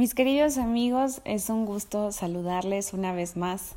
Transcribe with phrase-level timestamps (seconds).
[0.00, 3.72] Mis queridos amigos, es un gusto saludarles una vez más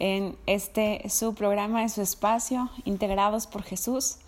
[0.00, 4.18] en este su programa, en su espacio, Integrados por Jesús.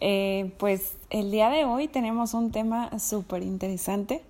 [0.00, 4.22] Eh, pues el día de hoy tenemos un tema súper interesante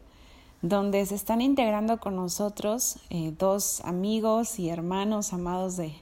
[0.60, 5.94] donde se están integrando con nosotros eh, dos amigos y hermanos amados de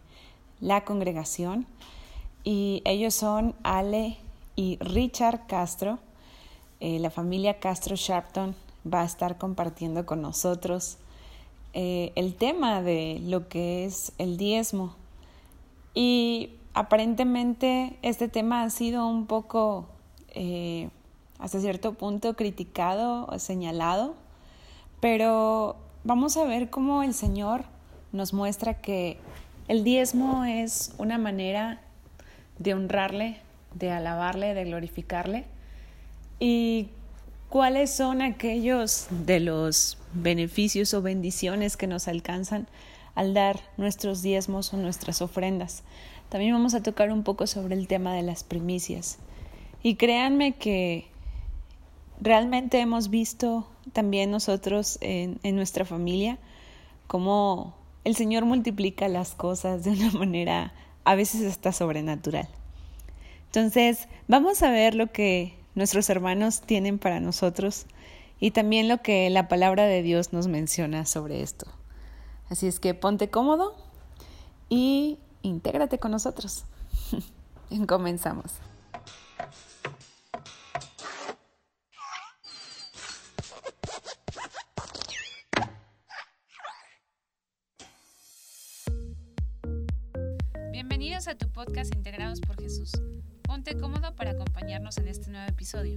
[0.62, 1.66] la congregación
[2.44, 4.16] y ellos son Ale
[4.54, 5.98] y Richard Castro.
[6.80, 8.56] Eh, la familia Castro Sharpton
[8.92, 10.98] va a estar compartiendo con nosotros
[11.72, 14.94] eh, el tema de lo que es el diezmo.
[15.94, 19.86] Y aparentemente este tema ha sido un poco,
[20.34, 20.88] eh,
[21.38, 24.14] hasta cierto punto, criticado o señalado,
[25.00, 27.64] pero vamos a ver cómo el Señor
[28.12, 29.18] nos muestra que
[29.68, 31.80] el diezmo es una manera
[32.58, 33.40] de honrarle,
[33.74, 35.44] de alabarle, de glorificarle
[36.38, 36.88] y
[37.56, 42.68] cuáles son aquellos de los beneficios o bendiciones que nos alcanzan
[43.14, 45.82] al dar nuestros diezmos o nuestras ofrendas.
[46.28, 49.16] También vamos a tocar un poco sobre el tema de las primicias.
[49.82, 51.06] Y créanme que
[52.20, 56.36] realmente hemos visto también nosotros en, nuestra familia
[57.06, 62.48] cómo el Señor multiplica las cosas de una manera a veces hasta sobrenatural.
[63.46, 67.86] Entonces, vamos a ver lo que nuestros hermanos tienen para nosotros
[68.40, 71.66] y también lo que la palabra de Dios nos menciona sobre esto.
[72.48, 73.76] Así es que ponte cómodo
[74.68, 76.64] y intégrate con nosotros.
[77.86, 78.54] Comenzamos.
[90.72, 92.92] Bienvenidos a tu podcast Integrados por Jesús
[93.56, 95.96] Ponte cómodo para acompañarnos en este nuevo episodio.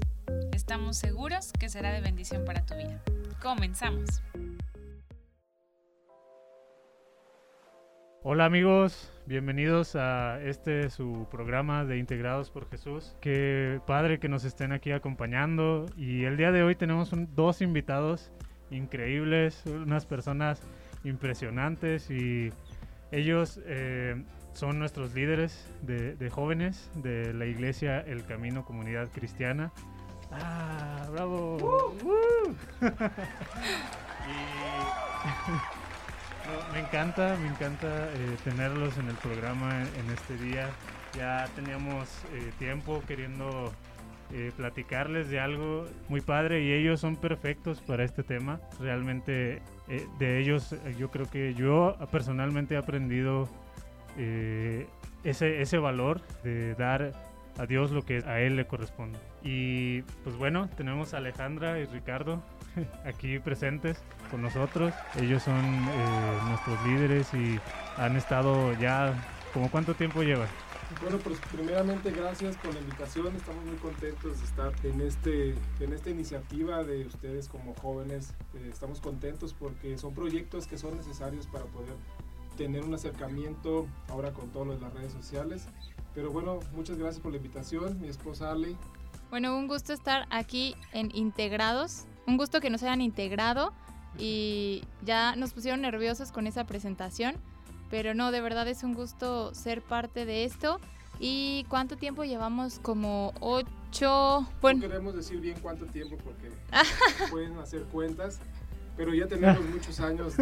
[0.54, 3.02] Estamos seguros que será de bendición para tu vida.
[3.42, 4.24] Comenzamos.
[8.24, 13.18] Hola amigos, bienvenidos a este su programa de Integrados por Jesús.
[13.20, 18.32] Qué padre que nos estén aquí acompañando y el día de hoy tenemos dos invitados
[18.72, 20.62] increíbles, unas personas
[21.04, 22.54] impresionantes y
[23.12, 24.24] ellos eh,
[24.60, 29.72] son nuestros líderes de, jóvenes de la iglesia El Camino Comunidad Cristiana.
[30.34, 31.96] ¡Ah, bravo!
[36.74, 40.70] me encanta, me encanta eh, tenerlos en el programa en, este día.
[41.18, 43.72] Ya teníamos eh, tiempo queriendo
[44.34, 48.60] eh, platicarles de algo muy padre y ellos son perfectos para este tema.
[48.82, 49.62] Realmente
[50.20, 53.50] de ellos yo creo que yo personalmente he aprendido
[54.20, 54.88] eh,
[55.24, 57.14] ese, ese valor de dar
[57.58, 59.20] a Dios lo que a Él le corresponde.
[59.44, 62.42] Y pues bueno, tenemos a Alejandra y Ricardo
[63.06, 64.94] aquí presentes con nosotros.
[65.20, 67.60] Ellos son eh, nuestros líderes y
[67.98, 69.14] han estado ya,
[69.54, 70.48] ¿como cuánto tiempo llevan?
[71.02, 73.36] Bueno, pues primeramente gracias por la invitación.
[73.36, 78.34] Estamos muy contentos de estar en, este, en esta iniciativa de ustedes como jóvenes.
[78.56, 81.96] Eh, estamos contentos porque son proyectos que son necesarios para poder
[82.60, 85.66] tener un acercamiento ahora con todo lo de las redes sociales.
[86.14, 88.76] Pero bueno, muchas gracias por la invitación, mi esposa Ale.
[89.30, 93.72] Bueno, un gusto estar aquí en Integrados, un gusto que nos hayan integrado
[94.18, 97.36] y ya nos pusieron nerviosos con esa presentación,
[97.90, 100.82] pero no, de verdad es un gusto ser parte de esto.
[101.22, 102.80] ¿Y cuánto tiempo llevamos?
[102.80, 104.46] Como ocho...
[104.62, 104.82] Bueno.
[104.82, 106.50] No queremos decir bien cuánto tiempo porque
[107.32, 108.40] pueden hacer cuentas,
[109.00, 110.36] pero ya tenemos muchos años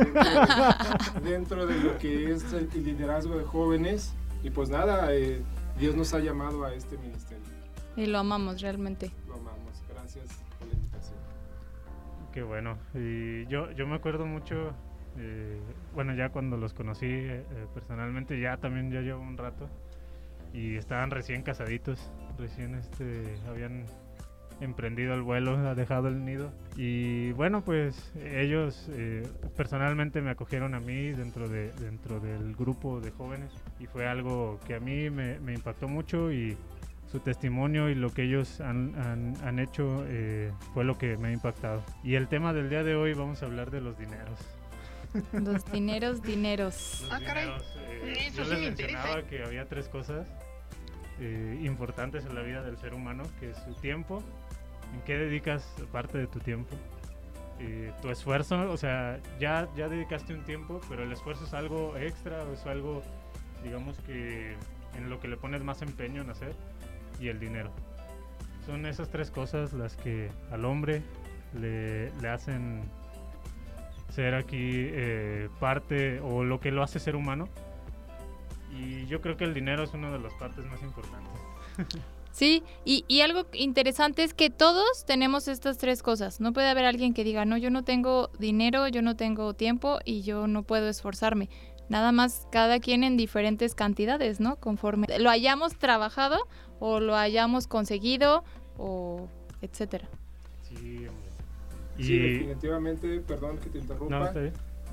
[1.23, 5.43] dentro de, lo que es el liderazgo de jóvenes y pues nada, eh,
[5.79, 7.45] Dios nos ha llamado a este ministerio.
[7.95, 9.11] Y lo amamos realmente.
[9.27, 10.25] Lo amamos, gracias
[10.57, 11.19] por la invitación.
[12.33, 14.73] Qué bueno, y yo, yo me acuerdo mucho,
[15.19, 15.61] eh,
[15.93, 17.43] bueno, ya cuando los conocí eh,
[17.75, 19.69] personalmente, ya también ya llevo un rato
[20.51, 22.09] y estaban recién casaditos,
[22.39, 23.85] recién este, habían
[24.61, 26.51] emprendido el vuelo, ha dejado el nido.
[26.75, 32.99] Y bueno, pues ellos eh, personalmente me acogieron a mí dentro, de, dentro del grupo
[32.99, 36.57] de jóvenes y fue algo que a mí me, impactó mucho y
[37.11, 38.93] su testimonio y lo que ellos han,
[39.43, 41.83] han, hecho eh, fue lo que me ha impactado.
[42.03, 44.39] Y el tema del día de hoy vamos a hablar de los dineros.
[45.31, 47.07] Los dineros, dineros.
[47.11, 47.49] ah, caray.
[48.03, 50.27] Eh, yo les mencionaba que había tres cosas
[51.63, 54.21] importantes en la vida del ser humano, que es su tiempo,
[54.93, 56.75] ¿En qué dedicas parte de tu tiempo?
[57.59, 61.97] Eh, tu esfuerzo, o sea, ya, ya dedicaste un tiempo, pero el esfuerzo es algo
[61.97, 63.01] extra es algo,
[63.63, 64.55] digamos que
[64.95, 66.53] en lo que le pones más empeño en hacer
[67.19, 67.71] y el dinero.
[68.65, 71.01] Son esas tres cosas las que al hombre
[71.59, 72.83] le, le hacen
[74.09, 77.47] ser aquí eh, parte o lo que lo hace ser humano.
[78.71, 81.33] Y yo creo que el dinero es una de las partes más importantes.
[82.37, 86.39] Sí, y, y, algo interesante es que todos tenemos estas tres cosas.
[86.39, 89.97] No puede haber alguien que diga, no, yo no tengo dinero, yo no tengo tiempo
[90.05, 91.49] y yo no puedo esforzarme.
[91.89, 94.57] Nada más cada quien en diferentes cantidades, ¿no?
[94.57, 96.37] Conforme lo hayamos trabajado
[96.79, 98.43] o lo hayamos conseguido
[98.77, 99.27] o
[99.63, 100.07] etcétera.
[100.61, 101.07] Sí,
[101.97, 104.31] Sí, definitivamente, perdón que te interrumpa.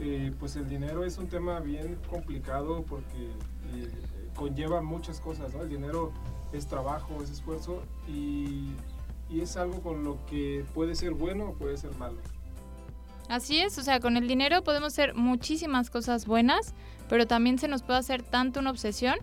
[0.00, 3.26] Eh, pues el dinero es un tema bien complicado porque
[3.75, 3.91] eh,
[4.35, 5.61] conlleva muchas cosas, ¿no?
[5.61, 6.11] El dinero
[6.55, 8.73] es trabajo, es esfuerzo y,
[9.31, 12.17] y es algo con lo que puede ser bueno o puede ser malo.
[13.29, 16.75] Así es, o sea, con el dinero podemos hacer muchísimas cosas buenas,
[17.09, 19.15] pero también se nos puede hacer tanto una obsesión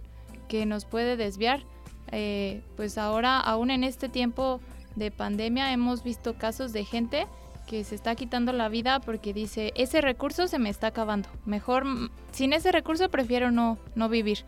[0.47, 1.63] que nos puede desviar.
[2.11, 4.59] Eh, pues ahora, aún en este tiempo
[4.95, 7.27] de pandemia, hemos visto casos de gente
[7.67, 11.29] que se está quitando la vida porque dice, ese recurso se me está acabando.
[11.45, 11.85] Mejor,
[12.31, 14.39] sin ese recurso prefiero no, no vivir.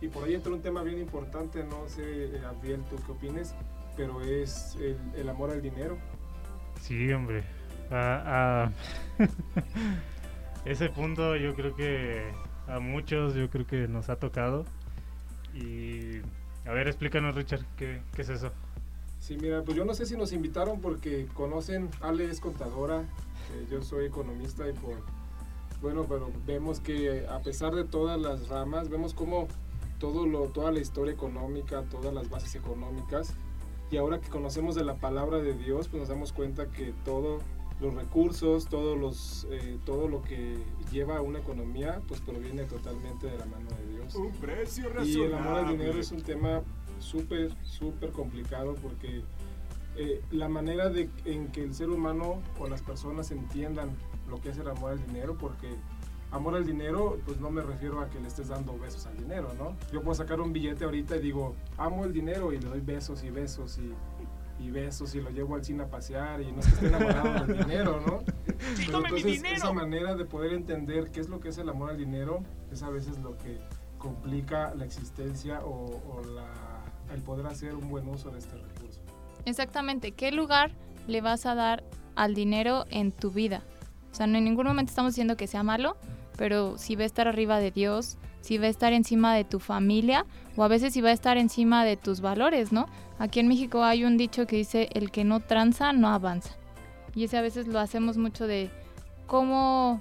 [0.00, 3.54] Y por ahí entra un tema bien importante, no sé, eh, Abdiel, tú qué opines,
[3.96, 4.76] pero es
[5.14, 5.98] el, amor al dinero.
[6.80, 7.44] Sí, hombre.
[7.90, 8.70] a
[10.64, 12.30] ese punto yo creo que
[12.66, 14.64] a muchos yo creo que nos ha tocado.
[15.54, 16.20] Y
[16.66, 18.52] a ver, explícanos Richard, ¿qué, qué es eso?
[19.18, 23.66] Sí, mira, pues yo no sé si nos invitaron porque conocen, Ale es contadora, eh,
[23.70, 25.02] yo soy economista y por,
[25.82, 29.48] bueno, pero vemos que a pesar de todas las ramas, vemos como
[30.00, 33.34] todo lo, toda la historia económica, todas las bases económicas,
[33.92, 37.38] y ahora que conocemos de la palabra de Dios, pues nos damos cuenta que todo
[37.80, 40.56] los recursos, todos los, eh, todo lo que
[40.92, 44.14] lleva a una economía, pues proviene totalmente de la mano de Dios.
[44.14, 46.62] Un precio Y el amor al dinero es un tema
[46.98, 49.22] súper, súper complicado porque
[49.96, 53.90] eh, la manera de, en que el ser humano o las personas entiendan
[54.28, 55.68] lo que es el amor al dinero, porque
[56.30, 59.52] amor al dinero, pues no me refiero a que le estés dando besos al dinero,
[59.58, 59.76] ¿no?
[59.92, 63.24] Yo puedo sacar un billete ahorita y digo, amo el dinero y le doy besos
[63.24, 63.92] y besos y,
[64.64, 67.46] y besos y lo llevo al cine a pasear y no es que esté enamorado
[67.46, 68.22] del dinero, ¿no?
[68.86, 71.98] Pero entonces esa manera de poder entender qué es lo que es el amor al
[71.98, 73.58] dinero es a veces lo que
[73.98, 76.70] complica la existencia o, o la
[77.12, 79.00] el poder hacer un buen uso de este recurso.
[79.44, 80.72] Exactamente, ¿qué lugar
[81.06, 81.82] le vas a dar
[82.14, 83.62] al dinero en tu vida?
[84.12, 85.96] O sea, en ningún momento estamos diciendo que sea malo,
[86.40, 89.58] pero si va a estar arriba de Dios, si va a estar encima de tu
[89.60, 90.24] familia
[90.56, 92.86] o a veces si va a estar encima de tus valores, ¿no?
[93.18, 96.56] Aquí en México hay un dicho que dice, el que no tranza no avanza.
[97.14, 98.70] Y ese a veces lo hacemos mucho de
[99.26, 100.00] cómo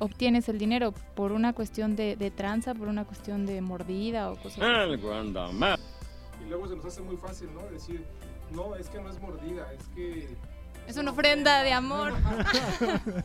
[0.00, 4.34] obtienes el dinero por una cuestión de, de tranza, por una cuestión de mordida o
[4.42, 4.90] cosas así.
[6.44, 7.62] Y luego se nos hace muy fácil, ¿no?
[7.70, 8.04] Decir,
[8.50, 10.36] no, es que no es mordida, es que...
[10.86, 12.12] Es una ofrenda de amor.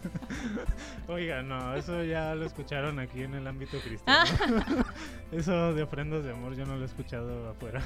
[1.07, 4.23] Oiga, no, eso ya lo escucharon aquí en el ámbito cristiano.
[4.25, 4.85] Ah.
[5.31, 7.81] eso de ofrendas de amor yo no lo he escuchado afuera.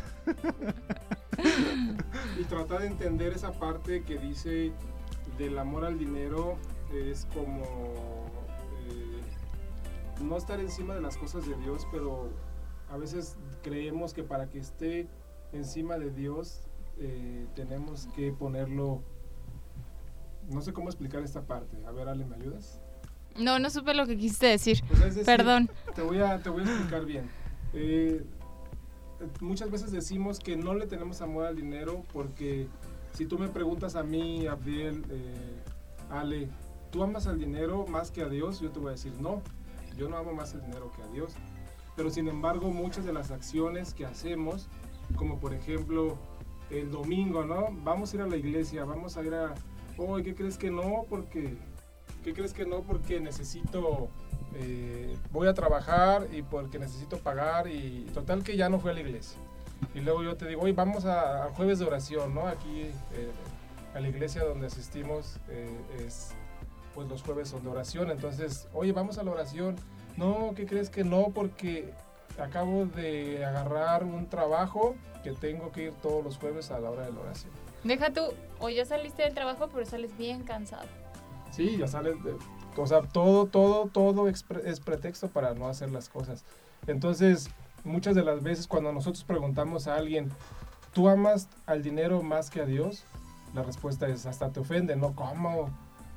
[2.39, 4.71] y tratar de entender esa parte que dice
[5.37, 6.57] del amor al dinero
[6.93, 7.63] es como
[8.87, 9.21] eh,
[10.21, 12.29] no estar encima de las cosas de Dios, pero
[12.89, 15.07] a veces creemos que para que esté
[15.51, 16.61] encima de Dios
[16.99, 19.03] eh, tenemos que ponerlo...
[20.49, 21.77] No sé cómo explicar esta parte.
[21.85, 22.81] A ver, Ale, ¿me ayudas?
[23.37, 24.83] No, no supe lo que quisiste decir.
[24.87, 25.69] Pues Perdón.
[25.93, 27.29] Te voy, a, te voy a explicar bien.
[27.73, 28.23] Eh,
[29.41, 32.67] muchas veces decimos que no le tenemos amor al dinero porque
[33.13, 35.63] si tú me preguntas a mí, Abdiel, eh,
[36.09, 36.49] Ale,
[36.91, 38.59] ¿tú amas al dinero más que a Dios?
[38.59, 39.41] Yo te voy a decir, no,
[39.97, 41.33] yo no amo más el dinero que a Dios.
[41.95, 44.67] Pero sin embargo, muchas de las acciones que hacemos,
[45.15, 46.17] como por ejemplo
[46.69, 47.67] el domingo, ¿no?
[47.83, 49.53] Vamos a ir a la iglesia, vamos a ir a...
[50.23, 51.05] ¿qué crees que no?
[51.09, 51.57] Porque...
[52.23, 52.81] ¿Qué crees que no?
[52.81, 54.09] Porque necesito...
[54.55, 58.93] Eh, voy a trabajar y porque necesito pagar y total que ya no fui a
[58.93, 59.37] la iglesia.
[59.93, 62.47] Y luego yo te digo, oye, vamos a, jueves de oración, ¿no?
[62.47, 63.31] Aquí eh,
[63.93, 65.67] a la iglesia donde asistimos eh,
[66.05, 66.31] es,
[66.93, 68.11] pues los jueves son de oración.
[68.11, 69.75] Entonces, oye, vamos a la oración
[70.17, 71.31] no, ¿qué crees que no?
[71.33, 71.93] Porque
[72.39, 77.05] acabo de agarrar un trabajo que tengo que ir todos los jueves a la hora
[77.05, 77.51] de la oración.
[77.85, 78.21] Deja tú,
[78.59, 80.87] o ya saliste del trabajo, pero sales bien cansado.
[81.51, 82.35] Sí, ya sales de...
[82.75, 84.43] O sea, todo, todo, todo es,
[84.79, 86.43] pretexto para no hacer las cosas.
[86.87, 87.47] Entonces,
[87.83, 90.31] muchas de las veces cuando nosotros preguntamos a alguien,
[90.93, 93.05] ¿tú amas al dinero más que a Dios?
[93.53, 95.15] La respuesta es, hasta te ofende, ¿no?
[95.15, 95.69] ¿Cómo?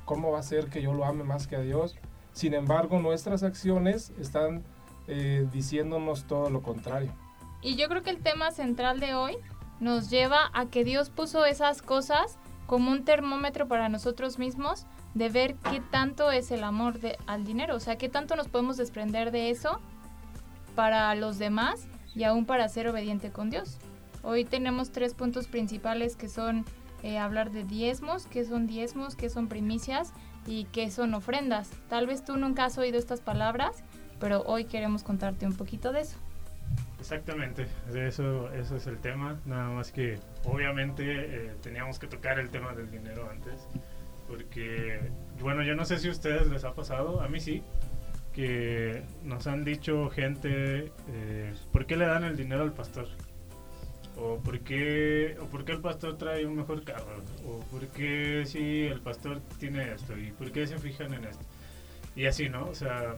[0.05, 1.95] ¿Cómo va a ser que yo lo ame más que a Dios?
[2.33, 4.63] Sin embargo, nuestras acciones están
[5.07, 7.13] eh, diciéndonos todo lo contrario.
[7.61, 9.37] Y yo creo que el tema central de hoy
[9.79, 15.29] nos lleva a que Dios puso esas cosas como un termómetro para nosotros mismos de
[15.29, 18.77] ver qué tanto es el amor de, al dinero, o sea, qué tanto nos podemos
[18.77, 19.79] desprender de eso
[20.75, 23.77] para los demás y aún para ser obediente con Dios.
[24.21, 26.65] Hoy tenemos tres puntos principales que son
[27.01, 30.13] eh, hablar de diezmos, qué son diezmos, qué son primicias
[30.45, 31.69] y qué son ofrendas.
[31.87, 33.83] Tal vez tú nunca has oído estas palabras,
[34.19, 36.17] pero hoy queremos contarte un poquito de eso.
[36.99, 37.65] Exactamente,
[37.95, 42.73] eso, eso es el tema, nada más que obviamente eh, teníamos que tocar el tema
[42.73, 43.67] del dinero antes,
[44.27, 44.99] porque,
[45.39, 47.63] bueno, yo no sé si a ustedes les ha pasado, a mí sí,
[48.33, 53.07] que nos han dicho gente, eh, ¿por qué le dan el dinero al pastor?
[54.21, 58.43] o por qué o por qué el pastor trae un mejor carro o por qué
[58.45, 61.45] si el pastor tiene esto y por qué se fijan en esto
[62.15, 63.15] y así no o sea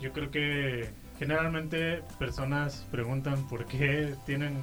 [0.00, 0.88] yo creo que
[1.18, 4.60] generalmente personas preguntan por qué tienen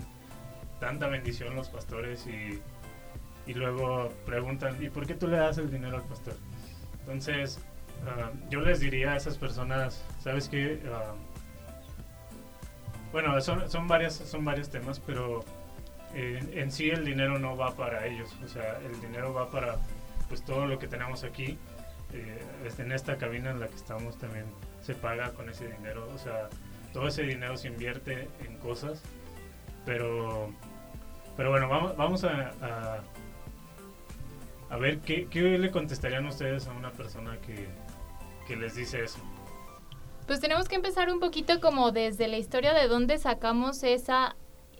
[0.80, 2.62] tanta bendición los pastores y,
[3.50, 6.36] y luego preguntan y por qué tú le das el dinero al pastor
[7.00, 7.60] entonces
[8.08, 11.16] ah, yo les diría a esas personas sabes qué ah,
[13.14, 15.46] bueno, son, son, varias, son varios temas, pero
[16.16, 19.78] en sí el dinero no va para ellos, o sea, el dinero va para
[20.28, 21.58] pues todo lo que tenemos aquí,
[22.12, 22.44] eh,
[22.78, 24.46] en esta cabina en la que estamos también
[24.84, 26.50] se paga con ese dinero, o sea,
[26.92, 29.02] todo ese dinero se invierte en cosas,
[29.86, 30.54] pero,
[31.36, 32.54] pero bueno, vamos, vamos a,
[34.70, 37.68] a, ver ¿qué, qué, le contestarían ustedes a una persona que,
[38.48, 39.20] que les dice eso.
[40.28, 44.36] Pues tenemos que empezar un poquito como desde la historia de dónde sacamos esa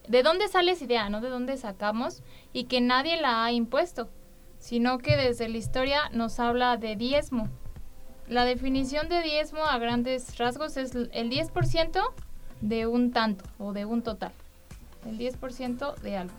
[0.08, 4.10] de dónde sale esa idea, no de dónde sacamos y que nadie la ha impuesto,
[4.60, 7.50] sino que desde la historia nos habla de diezmo.
[8.28, 12.02] La definición de diezmo a grandes rasgos es el 10%
[12.62, 14.32] de un tanto o de un total.
[15.06, 16.34] El 10% de algo.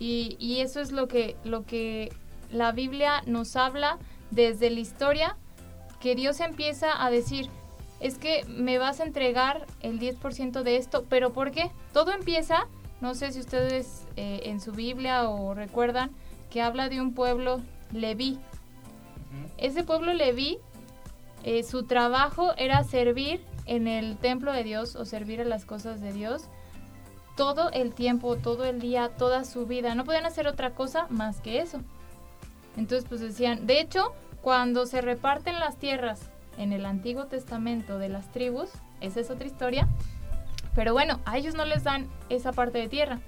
[0.00, 2.12] Y, eso es lo que, lo que
[2.50, 3.98] la Biblia nos habla
[4.30, 5.36] desde la historia,
[6.00, 7.48] que Dios empieza a decir,
[8.00, 11.70] es que me vas a entregar el 10% de esto, pero ¿por qué?
[11.92, 12.68] Todo empieza,
[13.00, 16.10] no sé si ustedes eh, en su Biblia o recuerdan,
[16.50, 17.60] que habla de un pueblo
[17.92, 18.38] leví.
[19.56, 20.58] Ese pueblo leví,
[21.44, 26.00] eh, su trabajo era servir en el templo de Dios o servir a las cosas
[26.00, 26.48] de Dios
[27.36, 29.94] todo el tiempo, todo el día, toda su vida.
[29.94, 31.80] No podían hacer otra cosa más que eso.
[32.76, 38.08] Entonces, pues decían, de hecho, cuando se reparten las tierras en el Antiguo Testamento de
[38.08, 38.70] las tribus,
[39.00, 39.88] esa es otra historia,
[40.74, 43.20] pero bueno, a ellos no les dan esa parte de tierra,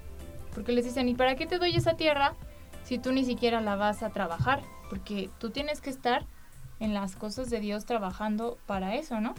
[0.53, 2.33] porque les dicen, ¿y para qué te doy esa tierra
[2.83, 4.61] si tú ni siquiera la vas a trabajar?
[4.91, 6.25] Porque tú tienes que estar
[6.81, 9.35] en las cosas de Dios trabajando para eso, ¿no?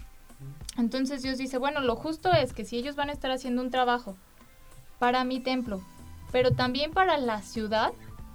[0.79, 3.71] Entonces Dios dice, bueno, lo justo es que si ellos van a estar haciendo un
[3.71, 4.17] trabajo
[4.99, 5.83] para mi templo,
[6.31, 7.93] pero también para la ciudad,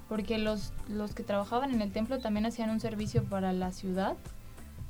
[0.07, 4.15] porque los, los que trabajaban en el templo también hacían un servicio para la ciudad,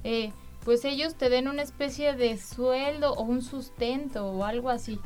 [0.03, 0.34] eh,
[0.65, 5.00] pues ellos te den una especie de sueldo o un sustento o algo así.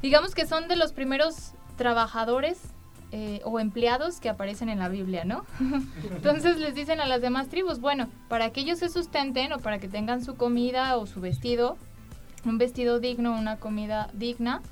[0.00, 2.62] Digamos que son de los primeros trabajadores
[3.10, 5.44] eh, o empleados que aparecen en la Biblia, ¿no?
[6.10, 9.78] Entonces les dicen a las demás tribus, bueno, para que ellos se sustenten o para
[9.78, 11.76] que tengan su comida o su vestido,
[12.44, 14.62] un vestido digno, una comida digna,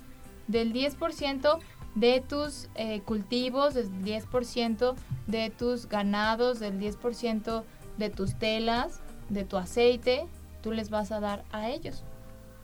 [0.49, 1.59] del 10%
[1.95, 4.95] de tus eh, cultivos, del 10%
[5.27, 7.65] de tus ganados, del 10%
[7.97, 9.01] de tus telas,
[9.31, 10.27] de tu aceite,
[10.63, 12.05] tú les vas a dar a ellos.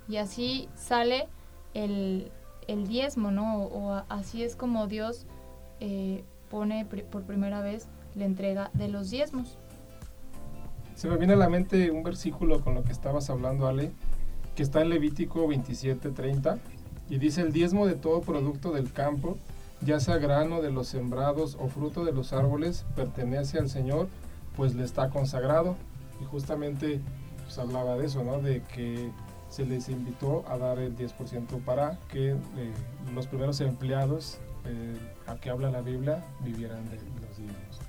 [0.09, 1.29] Y así sale
[1.75, 2.31] el,
[2.87, 3.63] diezmo, ¿no?
[3.65, 5.27] O, así es como Dios
[5.85, 9.59] eh, pone por primera vez la entrega de los diezmos.
[10.95, 13.91] Se me viene a la mente un versículo con lo que estabas hablando, Ale,
[14.55, 16.61] que está en Levítico 27:30
[17.11, 19.39] y dice el diezmo de todo producto del campo,
[19.81, 24.07] ya sea grano de los sembrados o fruto de los árboles, pertenece al Señor,
[24.57, 25.75] pues le está consagrado
[26.21, 27.01] y justamente
[27.43, 28.39] pues, hablaba de eso, ¿no?
[28.39, 29.11] De que
[29.49, 32.37] se les invitó a dar el 10% para que eh,
[33.17, 34.95] los primeros empleados eh,
[35.27, 37.81] a que habla la Biblia vivieran los diezmos.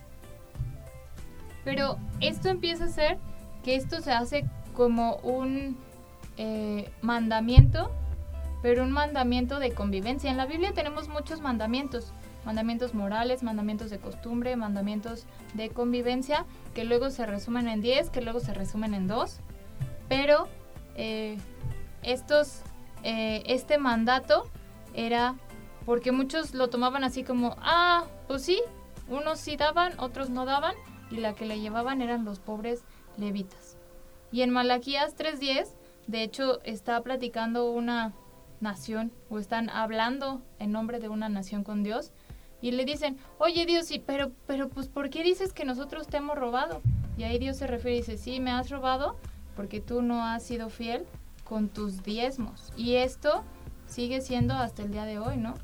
[1.63, 3.17] Pero esto empieza a ser
[3.63, 5.77] que esto se hace como un
[6.37, 7.91] eh, mandamiento,
[8.61, 10.29] pero un mandamiento de convivencia.
[10.29, 12.11] En la Biblia tenemos muchos mandamientos,
[12.45, 18.21] mandamientos morales, mandamientos de costumbre, mandamientos de convivencia, que luego se resumen en 10, que
[18.21, 19.39] luego se resumen en 2,
[20.09, 20.47] pero
[20.95, 21.37] eh,
[22.01, 22.61] estos,
[23.03, 24.49] eh, este mandato
[24.93, 25.35] era
[25.85, 28.61] porque muchos lo tomaban así como, ah, pues sí,
[29.07, 30.75] unos sí daban, otros no daban,
[31.11, 32.83] y la que le llevaban eran los pobres
[33.17, 33.77] levitas.
[34.31, 35.67] Y en Malaquías 3.10,
[36.07, 38.13] de hecho, está platicando una
[38.61, 42.11] nación, o están hablando en nombre de una nación con Dios,
[42.61, 46.15] Y le dicen, oye Dios, sí, pero, pero pues ¿por qué dices que nosotros te
[46.15, 46.81] hemos robado?
[47.17, 49.17] Y ahí Dios se refiere y dice, sí, me has robado
[49.57, 51.05] porque tú no has sido fiel
[51.43, 52.71] con tus diezmos.
[52.77, 53.43] Y esto
[53.85, 55.55] sigue siendo hasta el día de hoy, ¿no?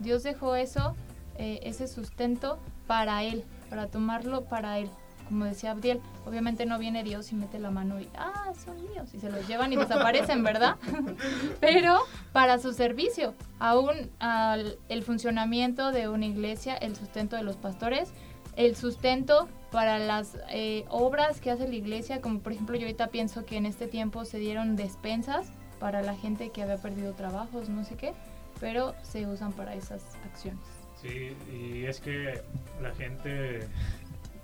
[0.00, 0.94] Dios dejó eso,
[1.36, 4.90] eh, ese sustento para Él, para tomarlo para Él
[5.28, 9.10] como decía Abdiel, obviamente no viene Dios y mete la mano y, ah, son míos,
[9.12, 10.76] y se los llevan y desaparecen, ¿verdad?
[11.60, 11.98] Pero
[12.32, 18.12] para su servicio, aún al, el funcionamiento de una iglesia, el sustento de los pastores,
[18.56, 23.08] el sustento para las eh, obras que hace la iglesia, como por ejemplo yo ahorita
[23.08, 27.68] pienso que en este tiempo se dieron despensas para la gente que había perdido trabajos,
[27.68, 28.14] no sé qué,
[28.60, 30.60] pero se usan para esas acciones.
[31.00, 32.42] Sí, y es que
[32.82, 33.68] la gente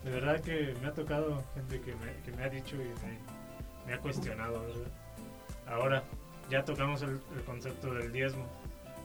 [0.05, 3.95] de verdad que me ha tocado gente que me, que me ha dicho y me,
[3.95, 4.63] ha cuestionado,
[5.67, 6.05] Ahora,
[6.51, 8.45] ya tocamos el, concepto del diezmo.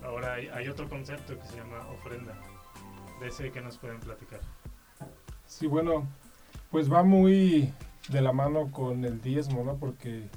[0.04, 2.38] Ahora hay, otro concepto que se llama ofrenda.
[3.22, 4.42] De ese que nos pueden platicar.
[5.46, 6.08] Sí, bueno,
[6.70, 7.74] pues va muy
[8.10, 9.78] de la mano con el diezmo, ¿no?
[9.78, 10.30] Porque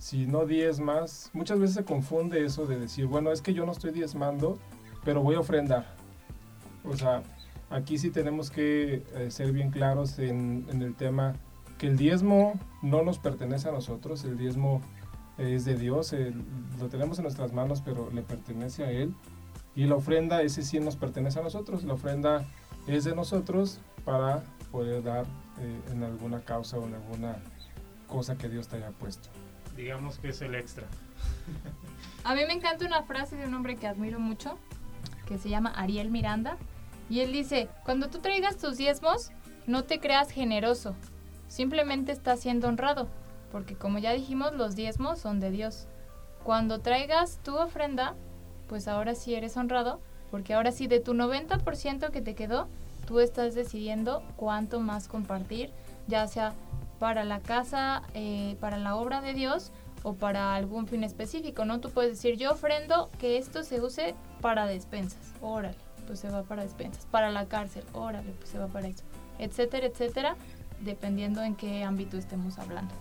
[0.00, 3.72] si no diezmas, muchas veces se confunde eso de decir, bueno, es que yo no
[3.72, 4.58] estoy diezmando,
[5.04, 5.94] pero voy a ofrendar.
[6.84, 7.22] O sea,
[7.68, 11.34] aquí sí tenemos que eh, ser bien claros en, el tema
[11.76, 14.80] que el diezmo no nos pertenece a nosotros, el diezmo
[15.36, 16.14] es de Dios,
[16.78, 19.14] lo tenemos en nuestras manos, pero le pertenece a Él.
[19.76, 22.46] Y la ofrenda, ese sí nos pertenece a nosotros, la ofrenda
[22.86, 25.26] es de nosotros para poder dar
[25.60, 27.36] eh, en alguna causa o en alguna
[28.08, 29.28] cosa que Dios te haya puesto.
[29.76, 30.86] Digamos que es el extra.
[32.24, 34.58] A mí me encanta una frase de un hombre que admiro mucho,
[35.26, 36.56] que se llama Ariel Miranda,
[37.08, 39.30] y él dice, cuando tú traigas tus diezmos,
[39.66, 40.94] no te creas generoso,
[41.48, 43.08] simplemente estás siendo honrado,
[43.50, 45.86] porque como ya dijimos, los diezmos son de Dios.
[46.44, 48.14] Cuando traigas tu ofrenda,
[48.68, 50.00] pues ahora sí eres honrado,
[50.30, 52.68] porque ahora sí de tu 90% que te quedó,
[53.06, 55.72] tú estás decidiendo cuánto más compartir,
[56.06, 56.54] ya sea
[57.00, 59.72] para la casa, eh, para la obra de Dios
[60.04, 61.80] o para algún fin específico, ¿no?
[61.80, 66.42] Tú puedes decir, yo ofrendo que esto se use para despensas, órale pues se va
[66.42, 69.04] para despensas, para la cárcel, órale, pues se va para eso,
[69.38, 70.34] etcétera, etcétera,
[70.80, 72.92] dependiendo en qué ámbito estemos hablando.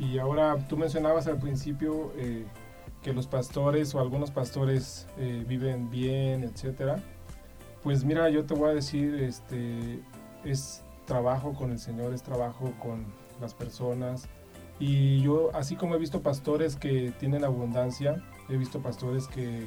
[0.00, 2.46] Y ahora tú mencionabas al principio eh,
[3.00, 7.00] que los pastores o algunos pastores eh, viven bien, etcétera.
[7.84, 10.00] Pues mira, yo te voy a decir, este,
[10.44, 13.04] es trabajo con el Señor, es trabajo con
[13.40, 14.28] las personas.
[14.78, 19.66] Y yo, así como he visto pastores que tienen abundancia, he visto pastores que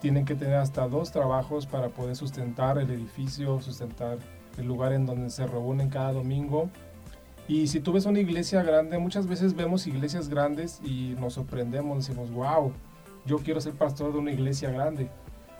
[0.00, 4.18] tienen que tener hasta dos trabajos para poder sustentar el edificio, sustentar
[4.58, 6.70] el lugar en donde se reúnen cada domingo.
[7.48, 12.06] Y si tú ves una iglesia grande, muchas veces vemos iglesias grandes y nos sorprendemos,
[12.06, 12.72] decimos, wow,
[13.26, 15.10] yo quiero ser pastor de una iglesia grande.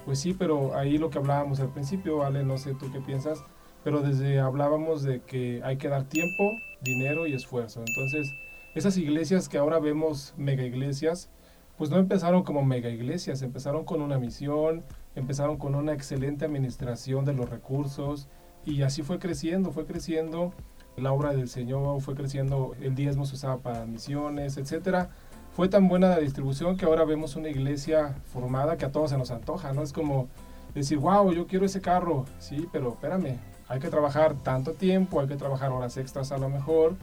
[0.04, 3.44] Pues sí, pero ahí lo que hablábamos al principio, Ale, no sé tú qué piensas,
[3.84, 7.82] pero desde hablábamos de que hay que dar tiempo, dinero y esfuerzo.
[7.86, 8.32] Entonces,
[8.74, 11.30] esas iglesias que ahora vemos mega iglesias,
[11.76, 17.24] pues no empezaron como mega iglesias, empezaron con una misión, empezaron con una excelente administración
[17.24, 18.28] de los recursos
[18.64, 20.52] y así fue creciendo, fue creciendo
[20.96, 25.10] la obra del Señor, fue creciendo, el diezmo se usaba para misiones, etcétera.
[25.52, 29.18] Fue tan buena la distribución que ahora vemos una iglesia formada que a todos se
[29.18, 29.82] nos antoja, ¿no?
[29.82, 30.28] Es como
[30.74, 33.38] decir, wow, yo quiero ese carro, sí, pero espérame,
[33.70, 36.96] hay que trabajar tanto tiempo, hay que trabajar horas extras a lo mejor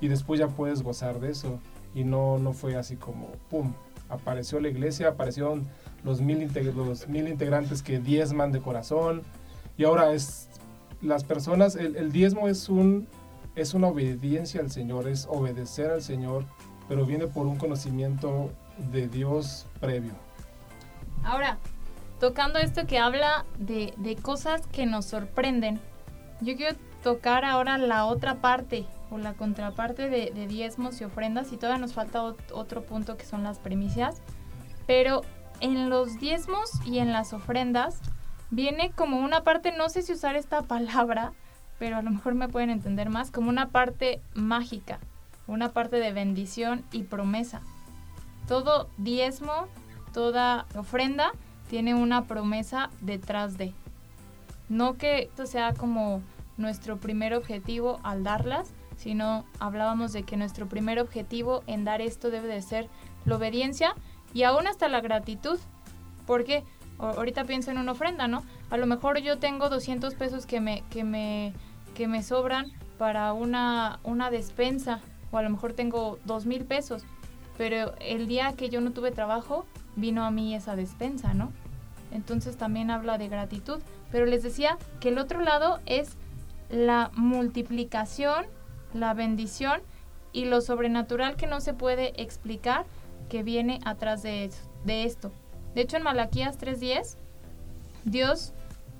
[0.00, 1.60] y después ya puedes gozar de eso.
[1.94, 3.74] Y no, no fue así como, ¡pum!,
[4.08, 5.66] apareció la iglesia, aparecieron
[6.02, 9.20] los mil, los mil integrantes que diezman de corazón.
[9.76, 10.48] Y ahora es
[11.02, 13.06] las personas, el, diezmo es, un,
[13.54, 16.46] es una obediencia al Señor, es obedecer al Señor,
[16.88, 18.50] pero viene por un conocimiento
[18.90, 20.12] de Dios previo.
[21.22, 21.58] Ahora,
[22.18, 25.80] tocando esto que habla de, de cosas que nos sorprenden,
[26.40, 31.56] yo quiero tocar ahora la otra parte o la contraparte de, diezmos y ofrendas y
[31.56, 34.16] todavía nos falta otro punto que son las primicias.
[34.86, 35.22] Pero
[35.60, 38.00] en los diezmos y en las ofrendas
[38.50, 41.32] viene como una parte, no sé si usar esta palabra,
[41.78, 44.98] pero a lo mejor me pueden entender más, como una parte mágica,
[45.46, 47.60] una parte de bendición y promesa.
[48.48, 49.68] Todo diezmo,
[50.12, 51.32] toda ofrenda
[51.68, 53.72] tiene una promesa detrás de.
[54.74, 56.20] No que esto sea como
[56.56, 62.28] nuestro primer objetivo al darlas, sino hablábamos de que nuestro primer objetivo en dar esto
[62.28, 62.88] debe de ser
[63.24, 63.94] la obediencia
[64.32, 65.60] y aún hasta la gratitud.
[66.26, 66.64] Porque
[66.98, 68.42] ahorita pienso en una ofrenda, ¿no?
[68.68, 71.52] A lo mejor yo tengo 200 pesos que me, que me,
[71.94, 77.04] que me sobran para una, una despensa o a lo mejor tengo dos mil pesos,
[77.56, 81.52] pero el día que yo no tuve trabajo vino a mí esa despensa, ¿no?
[82.14, 83.80] entonces también habla de gratitud.
[84.14, 86.10] Pero les decía que el otro lado es
[86.70, 88.46] la multiplicación,
[88.92, 89.82] la bendición
[90.32, 92.86] y lo sobrenatural que no se puede explicar
[93.28, 94.52] que viene atrás de,
[94.84, 95.32] de esto.
[95.74, 97.16] De hecho, en Malaquías 3.10,
[98.04, 98.52] Dios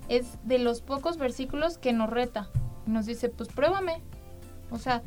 [0.09, 2.49] es de los pocos versículos que nos reta.
[2.85, 4.03] Nos dice, pues pruébame.
[4.73, 5.01] O sea,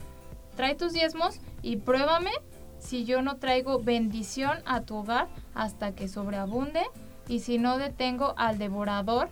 [0.56, 2.32] trae tus diezmos y pruébame
[2.80, 6.84] si yo no traigo bendición a tu hogar hasta que sobreabunde
[7.28, 9.28] y si no detengo al devorador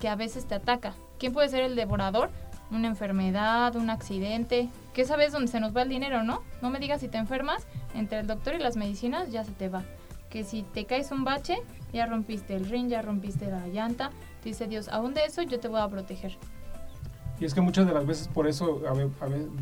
[0.00, 0.94] que a veces te ataca.
[1.18, 2.30] ¿Quién puede ser el devorador?
[2.70, 6.42] Una enfermedad, un accidente, que sabes dónde se nos va el dinero, ¿no?
[6.60, 9.68] No me digas si te enfermas, entre el doctor y las medicinas ya se te
[9.68, 9.84] va.
[10.28, 11.56] Que si te caes un bache,
[11.92, 14.10] ya rompiste el ring, ya rompiste la llanta.
[14.44, 16.36] Dice Dios, aún de eso yo te voy a proteger.
[17.40, 18.82] Y es que muchas de las veces por eso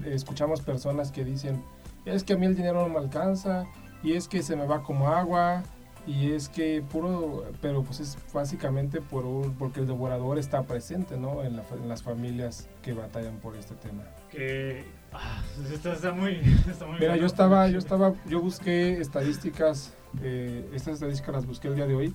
[0.05, 1.62] escuchamos personas que dicen,
[2.05, 3.66] es que a mí el dinero no me alcanza,
[4.03, 5.62] y es que se me va como agua,
[6.07, 11.42] y es que puro, pero pues es básicamente por porque el devorador está presente, ¿no?
[11.42, 11.57] En,
[11.88, 14.05] las familias que batallan por este tema.
[14.31, 15.42] Que ah,
[15.73, 16.40] esto está muy,
[17.01, 21.87] Mira, yo estaba, yo estaba, yo busqué estadísticas, eh, estas estadísticas las busqué el día
[21.87, 22.14] de hoy,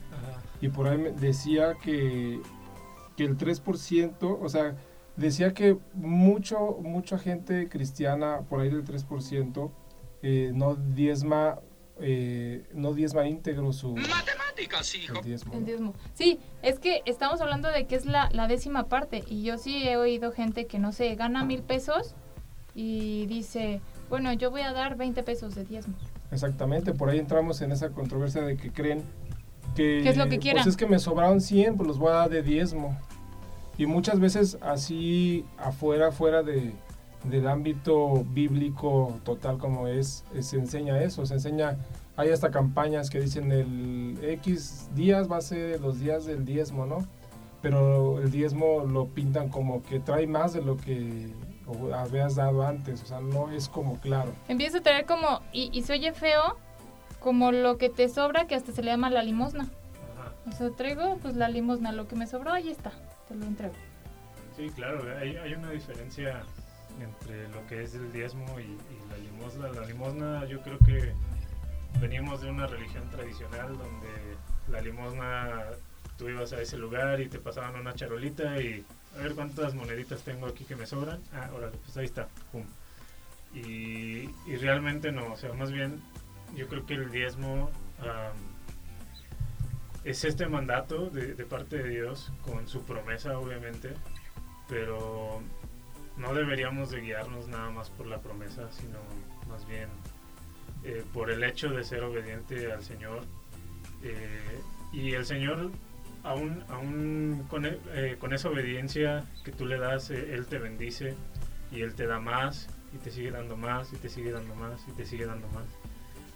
[0.62, 2.40] y por ahí decía que,
[3.18, 4.76] que el 3%, o sea,
[5.18, 9.70] decía que mucho, mucha gente cristiana, por ahí del 3%,
[10.24, 11.60] eh, no diezma
[12.00, 15.94] eh, no diezma íntegro su matemáticas hijo el diezmo.
[16.14, 19.88] sí es que estamos hablando de que es la, la, décima parte y yo sí
[19.88, 22.16] he oído gente que no sé gana mil pesos
[22.74, 25.96] y dice bueno yo voy a dar 20 pesos de diezmo
[26.32, 29.04] exactamente por ahí entramos en esa controversia de que creen
[29.76, 30.64] que es lo que quieran?
[30.64, 32.98] pues es que me sobraron 100 pues los voy a dar de diezmo
[33.78, 36.74] y muchas veces así afuera fuera de
[37.24, 41.78] del ámbito bíblico total como es, se enseña eso, se enseña,
[42.18, 46.86] hay hasta campañas que dicen el X días va a ser los días del diezmo,
[46.86, 47.06] ¿no?
[47.62, 51.32] Pero el diezmo lo pintan como que trae más de lo que
[51.94, 54.34] habías dado antes, o sea, no es como claro.
[54.48, 56.58] Empieza a traer como, y, y se oye feo,
[57.20, 59.68] como lo que te sobra, que hasta se le llama la limosna.
[60.48, 62.92] O sea, traigo pues la limosna, lo que me sobró, ahí está,
[63.28, 63.76] te lo entrego.
[64.58, 66.44] Sí, claro, hay, hay una diferencia
[67.02, 68.78] entre lo que es el diezmo y,
[69.10, 69.68] la limosna.
[69.70, 71.14] La limosna yo creo que
[72.00, 74.10] venimos de una religión tradicional donde
[74.70, 75.66] la limosna
[76.18, 78.86] tú ibas a ese lugar y te pasaban una charolita y
[79.18, 81.20] a ver cuántas moneditas tengo aquí que me sobran.
[81.34, 82.64] Ah, órale, pues ahí está, pum.
[83.54, 86.02] Y, realmente no, o sea, más bien
[86.56, 87.70] yo creo que el diezmo
[90.04, 93.94] es este mandato de parte de Dios con su promesa obviamente,
[94.70, 95.44] pero
[96.18, 99.00] no deberíamos de guiarnos nada más por la promesa, sino
[99.48, 99.90] más bien
[100.84, 103.24] eh, por el hecho de ser obediente al Señor.
[104.04, 104.60] Eh,
[104.92, 105.72] y el Señor,
[106.24, 111.16] aún, aún con, e, eh, con, esa obediencia que tú le das, Él te bendice
[111.72, 114.86] y Él te da más y te sigue dando más y te sigue dando más
[114.88, 115.66] y te sigue dando más.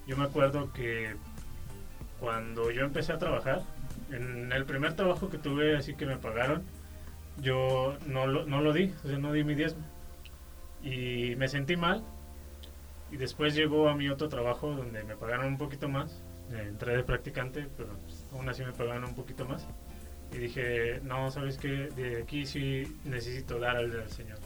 [0.08, 1.16] Yo me acuerdo que
[2.20, 3.64] cuando yo empecé a trabajar,
[4.12, 6.64] en el primer trabajo que tuve así que me pagaron,
[7.41, 9.84] yo no lo, no lo di, o sea, no di mi diezmo.
[10.84, 12.04] Y me sentí mal.
[13.12, 16.21] Y después llegó a mi otro trabajo donde me pagaron un poquito más.
[16.52, 17.89] Eh, entré de practicante, pero
[18.34, 19.67] aún así me pagaron un poquito más.
[20.32, 21.89] Y dije, no, ¿sabes qué?
[21.95, 24.39] De aquí sí necesito dar al Señor.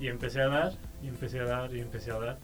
[0.00, 2.38] Y empecé a dar, y empecé a dar, y empecé a dar.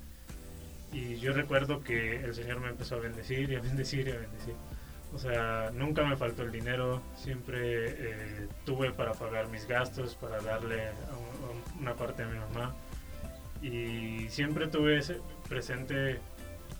[0.92, 4.18] Y yo recuerdo que el Señor me empezó a bendecir, y a bendecir, y a
[4.18, 4.54] bendecir.
[5.14, 10.40] O sea, nunca me faltó el dinero, siempre eh, tuve para pagar mis gastos, para
[10.40, 10.90] darle
[11.81, 12.74] una parte a mi mamá.
[13.62, 16.18] Y siempre tuve ese, presente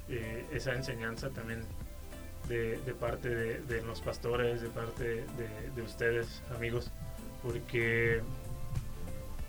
[0.09, 1.65] eh, esa enseñanza también
[2.49, 5.25] de, parte de, los pastores, de parte
[5.75, 6.91] de, ustedes, amigos,
[7.43, 8.21] porque,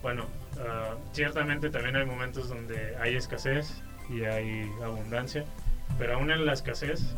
[0.01, 0.27] bueno,
[0.59, 5.43] ah, ciertamente también hay momentos donde hay escasez y hay abundancia,
[5.97, 7.15] pero aún en la escasez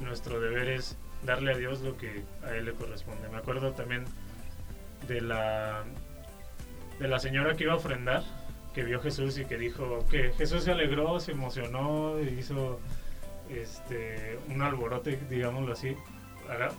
[0.00, 3.28] nuestro deber es darle a Dios lo que a Él le corresponde.
[3.28, 4.04] Me acuerdo también
[5.06, 5.84] de la,
[6.98, 8.22] de la señora que iba a ofrendar,
[8.74, 12.80] que vio Jesús y que dijo que Jesús se alegró, se emocionó, hizo
[13.50, 15.96] este, un alborote, digámoslo así,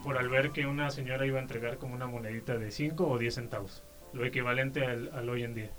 [0.04, 3.18] por al ver que una señora iba a entregar como una monedita de 5 o
[3.18, 5.72] 10 centavos, lo equivalente al, al hoy en día.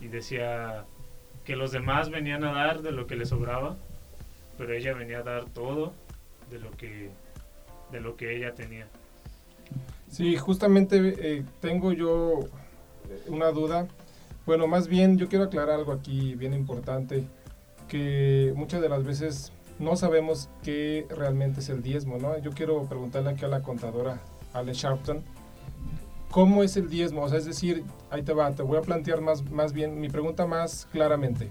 [0.00, 0.84] Y decía
[1.44, 3.76] que los demás venían a dar de lo que le sobraba,
[4.56, 5.94] pero ella venía a dar todo
[6.50, 7.10] de lo que,
[7.92, 8.86] de lo que ella tenía.
[10.10, 12.40] Sí, justamente eh, tengo yo
[13.08, 13.86] eh, una duda.
[14.46, 17.24] Bueno, más bien yo quiero aclarar algo aquí bien importante,
[17.88, 22.36] que muchas de las veces no sabemos qué realmente es el diezmo, ¿no?
[22.38, 24.20] Yo quiero preguntarle aquí a la contadora
[24.52, 25.22] Alex Sharpton.
[26.30, 27.22] ¿Cómo es el diezmo?
[27.22, 30.08] O sea, es decir, ahí te va, te voy a plantear más, más bien mi
[30.08, 31.48] pregunta más claramente.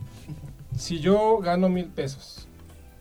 [0.78, 2.49] Si yo gano mil pesos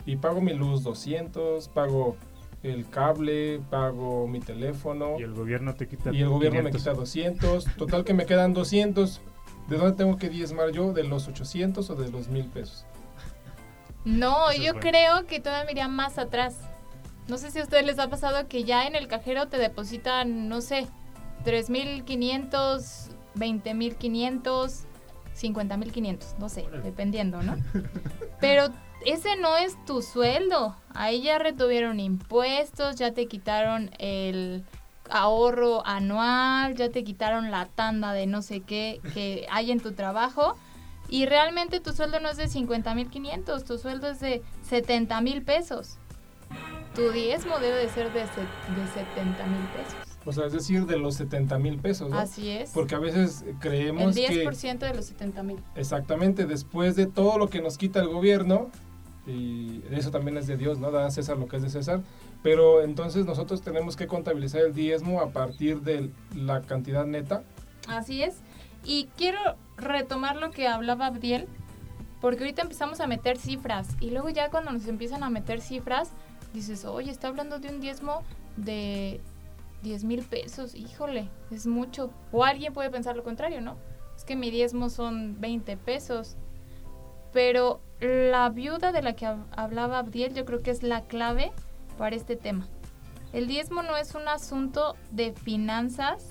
[0.09, 2.17] y pago mi luz 200, pago
[2.63, 5.21] el cable, pago mi teléfono.
[5.21, 7.67] Y el gobierno te quita Y el gobierno me quita 200.
[7.77, 9.21] Total que me quedan 200.
[9.69, 10.95] ¿De dónde tengo que diezmar yo?
[10.95, 12.87] ¿De los 800 o de los mil pesos?
[14.07, 16.57] No, yo creo que todavía me iría más atrás.
[17.29, 20.49] No sé si a ustedes les ha pasado que ya en el cajero te depositan,
[20.49, 20.87] no sé,
[21.45, 24.87] 3.500, 20.500,
[25.39, 27.57] 50.500, no sé, dependiendo, ¿no?
[28.41, 28.71] Pero
[29.05, 30.77] ese no es tu sueldo.
[30.95, 34.65] Ahí ya retuvieron impuestos, ya te quitaron el
[35.11, 39.93] ahorro anual, ya te quitaron la tanda de no sé qué que hay en tu
[39.93, 40.57] trabajo.
[41.09, 45.99] Y realmente tu sueldo no es de 50.500, tu sueldo es de 70.000 pesos.
[46.95, 49.95] Tu diezmo debe de ser de, de 70 mil pesos.
[50.25, 52.11] O sea, es decir, de los 70 mil pesos.
[52.11, 52.19] ¿no?
[52.19, 52.71] Así es.
[52.71, 54.45] Porque a veces creemos El que...
[54.45, 55.63] 10% de los 70 mil.
[55.77, 58.71] Exactamente, después de todo lo que nos quita el gobierno,
[59.29, 60.91] y eso también es de Dios, ¿no?
[60.91, 62.01] Da a César lo que es de César,
[62.43, 67.43] pero entonces nosotros tenemos que contabilizar el diezmo a partir de la cantidad neta.
[67.87, 68.37] Así es.
[68.85, 69.39] Y quiero
[69.77, 71.47] retomar lo que hablaba Abdiel,
[72.21, 76.11] porque ahorita empezamos a meter cifras y luego ya cuando nos empiezan a meter cifras,
[76.53, 78.23] dices, oye, está hablando de un diezmo
[78.57, 79.21] de
[79.83, 82.11] 10 mil pesos, híjole, es mucho.
[82.33, 83.77] O alguien puede pensar lo contrario, ¿no?
[84.17, 86.37] Es que mi diezmo son 20 pesos.
[87.33, 91.53] Pero la viuda de la que hablaba Abdiel yo creo que es la clave
[91.97, 92.67] para este tema.
[93.33, 96.27] El diezmo no es un asunto de finanzas,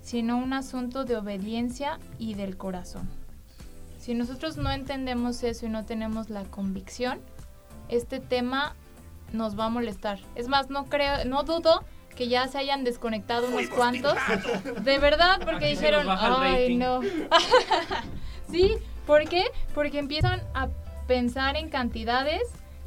[0.00, 3.08] sino un asunto de obediencia y del corazón.
[3.98, 7.20] Si nosotros no entendemos eso y no tenemos la convicción,
[7.88, 8.76] este tema
[9.32, 10.20] nos va a molestar.
[10.36, 14.16] Es más, no creo, no dudo que ya se hayan desconectado unos cuantos.
[14.82, 17.00] De verdad, porque dijeron, ay, no.
[18.50, 18.74] sí,
[19.06, 19.44] ¿por qué?
[19.74, 20.68] Porque empiezan a
[21.06, 22.42] pensar en cantidades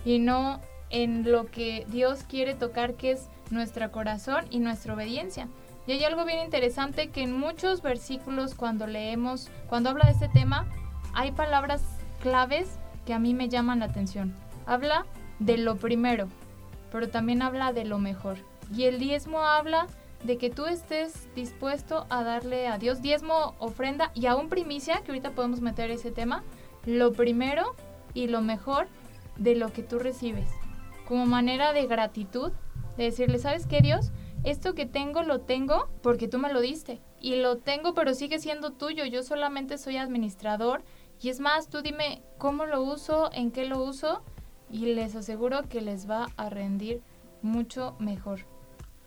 [0.06, 5.48] y no en lo que Dios quiere tocar, que es nuestro corazón y nuestra obediencia.
[5.88, 10.30] Y hay algo bien interesante que en muchos versículos cuando leemos, cuando habla de este
[10.30, 10.68] tema,
[11.14, 11.82] hay palabras
[12.22, 14.36] claves que a mí me llaman la atención.
[14.66, 15.06] Habla
[15.40, 16.28] de lo primero,
[16.92, 18.38] pero también habla de lo mejor.
[18.76, 19.88] Y el diezmo habla
[20.24, 25.12] de que tú estés dispuesto a darle a Dios diezmo, ofrenda y aún primicia, que
[25.12, 26.44] ahorita podemos meter ese tema,
[26.86, 27.76] lo primero
[28.14, 28.88] y lo mejor
[29.38, 30.50] de lo que tú recibes.
[31.08, 32.52] Como manera de gratitud,
[32.98, 34.12] de decirle, ¿sabes qué Dios?
[34.44, 37.02] Esto que tengo lo tengo porque tú me lo diste.
[37.20, 39.06] Y lo tengo pero sigue siendo tuyo.
[39.06, 40.84] Yo solamente soy administrador.
[41.22, 44.22] Y es más, tú dime cómo lo uso, en qué lo uso.
[44.70, 47.02] Y les aseguro que les va a rendir
[47.42, 48.46] mucho mejor.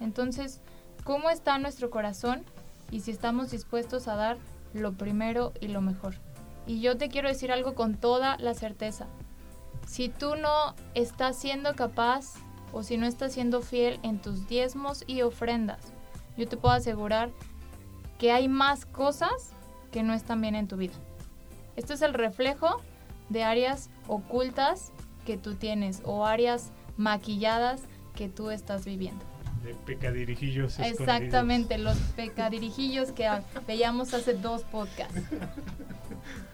[0.01, 0.61] Entonces,
[1.05, 2.45] ¿cómo está nuestro corazón?
[2.91, 4.37] Y si estamos dispuestos a dar
[4.75, 6.15] lo primero y lo mejor.
[6.66, 9.07] Y yo te quiero decir algo con toda la certeza.
[9.87, 12.35] Si tú no estás siendo capaz
[12.72, 15.92] o si no estás siendo fiel en tus diezmos y ofrendas,
[16.37, 17.31] yo te puedo asegurar
[18.18, 19.53] que hay más cosas
[19.90, 20.94] que no están bien en tu vida.
[21.77, 22.81] Esto es el reflejo
[23.29, 24.92] de áreas ocultas
[25.27, 27.83] que tú tienes o áreas maquilladas
[28.14, 29.25] que tú estás viviendo.
[29.62, 30.79] De pecadirijillos.
[30.79, 33.29] Exactamente, los pecadirijillos que
[33.66, 35.20] veíamos hace dos podcasts.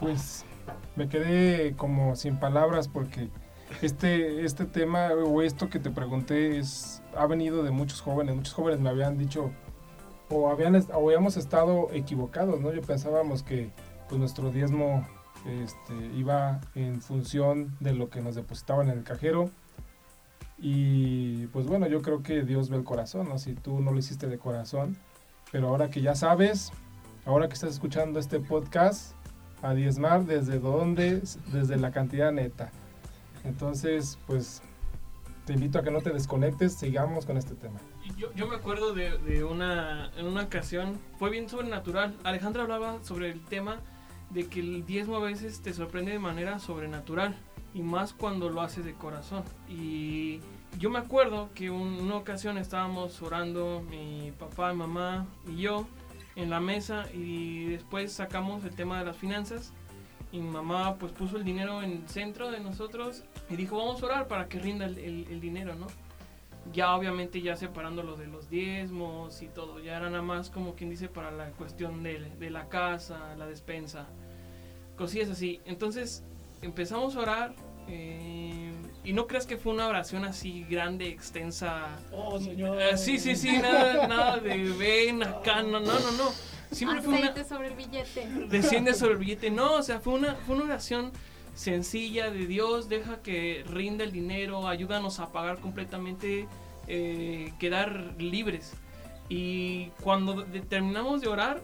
[0.00, 0.44] Pues
[0.96, 3.28] me quedé como sin palabras porque
[3.82, 8.34] este, este tema o esto que te pregunté es, ha venido de muchos jóvenes.
[8.34, 9.52] Muchos jóvenes me habían dicho
[10.30, 12.72] o, habían, habíamos estado equivocados, ¿no?
[12.72, 13.70] Yo pensábamos que
[14.08, 15.06] pues, nuestro diezmo
[15.46, 19.50] este, iba en función de lo que nos depositaban en el cajero.
[20.58, 23.38] Y pues bueno, yo creo que Dios ve el corazón, ¿no?
[23.38, 24.96] Si tú no lo hiciste de corazón,
[25.50, 26.70] pero ahora que ya sabes,
[27.24, 29.14] ahora que estás escuchando este podcast,
[29.62, 32.70] a diezmar desde dónde, desde la cantidad neta.
[33.44, 34.62] Entonces, pues
[35.44, 37.78] te invito a que no te desconectes, sigamos con este tema.
[38.16, 42.16] Yo, yo me acuerdo de, de, una, en una ocasión, fue bien sobrenatural.
[42.24, 43.80] Alejandra hablaba sobre el tema
[44.30, 47.36] de que el diezmo a veces te sorprende de manera sobrenatural
[47.74, 49.44] y más cuando lo haces de corazón.
[49.68, 50.40] Y
[50.78, 55.86] yo me acuerdo que en una ocasión estábamos orando mi papá, mamá y yo
[56.40, 59.72] en la mesa y después sacamos el tema de las finanzas
[60.32, 64.06] y mamá pues puso el dinero en el centro de nosotros y dijo vamos a
[64.06, 65.86] orar para que rinda el, dinero, ¿no?
[66.72, 70.74] Ya obviamente ya separando lo de los diezmos y todo, ya era nada más como
[70.74, 74.06] quien dice para la cuestión de, de la casa, la despensa,
[74.96, 75.60] cosillas así.
[75.64, 76.24] Entonces
[76.62, 77.54] empezamos a orar,
[77.88, 78.70] Eh,
[79.04, 81.98] y no creas que fue una oración así grande, extensa.
[82.12, 82.80] Oh, señor.
[82.80, 86.32] Eh, sí, sí, sí, nada, nada de ven acá, no, no, no, no.
[86.70, 87.44] Siempre fue una...
[87.44, 88.28] Sobre el billete.
[88.48, 89.50] Desciende sobre el billete.
[89.50, 91.12] No, o sea, fue una, fue una oración
[91.54, 96.46] sencilla de Dios, deja que rinda el dinero, ayúdanos a pagar completamente,
[96.86, 98.74] eh, quedar libres.
[99.28, 101.60] Y cuando terminamos de orar,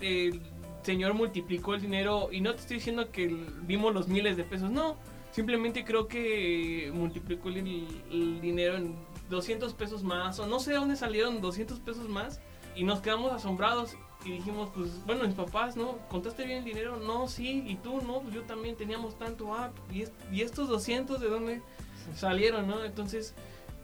[0.00, 0.40] el
[0.82, 3.28] Señor multiplicó el dinero y no te estoy diciendo que
[3.62, 4.96] vimos los miles de pesos, no,
[5.30, 7.58] simplemente creo que multiplicó el,
[8.10, 8.96] el dinero en
[9.28, 12.40] 200 pesos más, o no sé de dónde salieron 200 pesos más,
[12.76, 15.98] y nos quedamos asombrados y dijimos, pues bueno, mis papás, ¿no?
[16.08, 16.96] ¿Contaste bien el dinero?
[16.98, 20.68] No, sí, y tú, no, pues yo también teníamos tanto, ah, y, es- y estos
[20.68, 21.62] 200 de dónde
[22.14, 22.84] salieron, ¿no?
[22.84, 23.34] Entonces,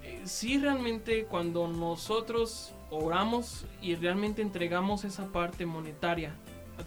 [0.02, 6.34] eh, sí realmente cuando nosotros oramos y realmente entregamos esa parte monetaria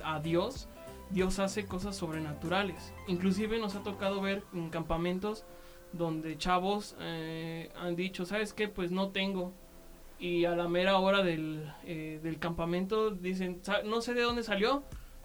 [0.04, 0.68] a, a Dios,
[1.10, 2.94] Dios hace cosas sobrenaturales.
[3.08, 5.46] Inclusive nos ha tocado ver en campamentos
[5.92, 8.68] donde chavos eh, han dicho, ¿sabes qué?
[8.68, 9.54] Pues no tengo.
[10.20, 14.44] Y a la mera hora del, eh, del campamento dicen, "Sa- no sé de dónde
[14.44, 14.84] salió,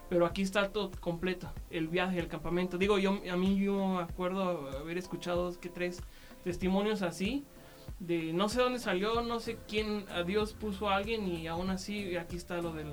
[0.08, 2.78] pero aquí está todo completo, el viaje, el campamento.
[2.78, 6.00] Digo, yo a mí yo acuerdo haber escuchado que tres
[6.44, 7.44] testimonios así,
[7.98, 11.70] de no sé dónde salió, no sé quién, a Dios puso a alguien y aún
[11.70, 12.88] así aquí está lo del,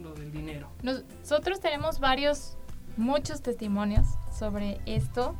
[0.00, 0.68] lo del dinero.
[0.82, 2.56] Nosotros tenemos varios,
[2.96, 5.34] muchos testimonios sobre esto.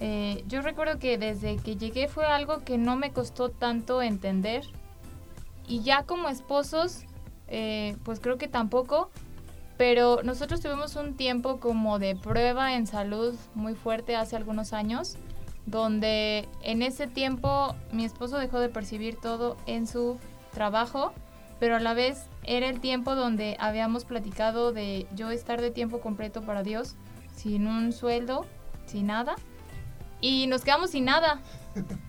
[0.00, 4.64] Eh, yo recuerdo que desde que llegué fue algo que no me costó tanto entender.
[5.66, 7.04] Y ya como esposos,
[7.48, 9.10] eh, pues creo que tampoco.
[9.76, 15.16] Pero nosotros tuvimos un tiempo como de prueba en salud muy fuerte hace algunos años,
[15.66, 20.18] donde en ese tiempo mi esposo dejó de percibir todo en su
[20.52, 21.12] trabajo,
[21.60, 26.00] pero a la vez era el tiempo donde habíamos platicado de yo estar de tiempo
[26.00, 26.96] completo para Dios,
[27.36, 28.46] sin un sueldo,
[28.86, 29.36] sin nada,
[30.22, 31.40] y nos quedamos sin nada.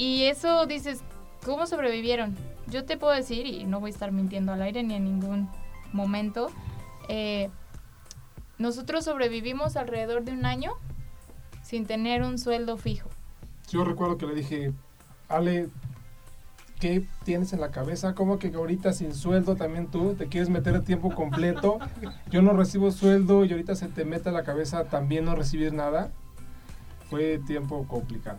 [0.00, 1.02] Y eso dices,
[1.44, 2.36] ¿cómo sobrevivieron?
[2.68, 5.50] Yo te puedo decir, y no voy a estar mintiendo al aire ni en ningún
[5.92, 6.52] momento,
[7.08, 7.50] eh,
[8.58, 10.74] nosotros sobrevivimos alrededor de un año
[11.62, 13.08] sin tener un sueldo fijo.
[13.70, 14.72] Yo recuerdo que le dije,
[15.28, 15.68] Ale,
[16.78, 18.14] ¿qué tienes en la cabeza?
[18.14, 21.78] ¿Cómo que ahorita sin sueldo también tú te quieres meter a tiempo completo?
[22.30, 25.72] Yo no recibo sueldo y ahorita se te mete a la cabeza también no recibir
[25.72, 26.10] nada.
[27.10, 28.38] Fue tiempo complicado.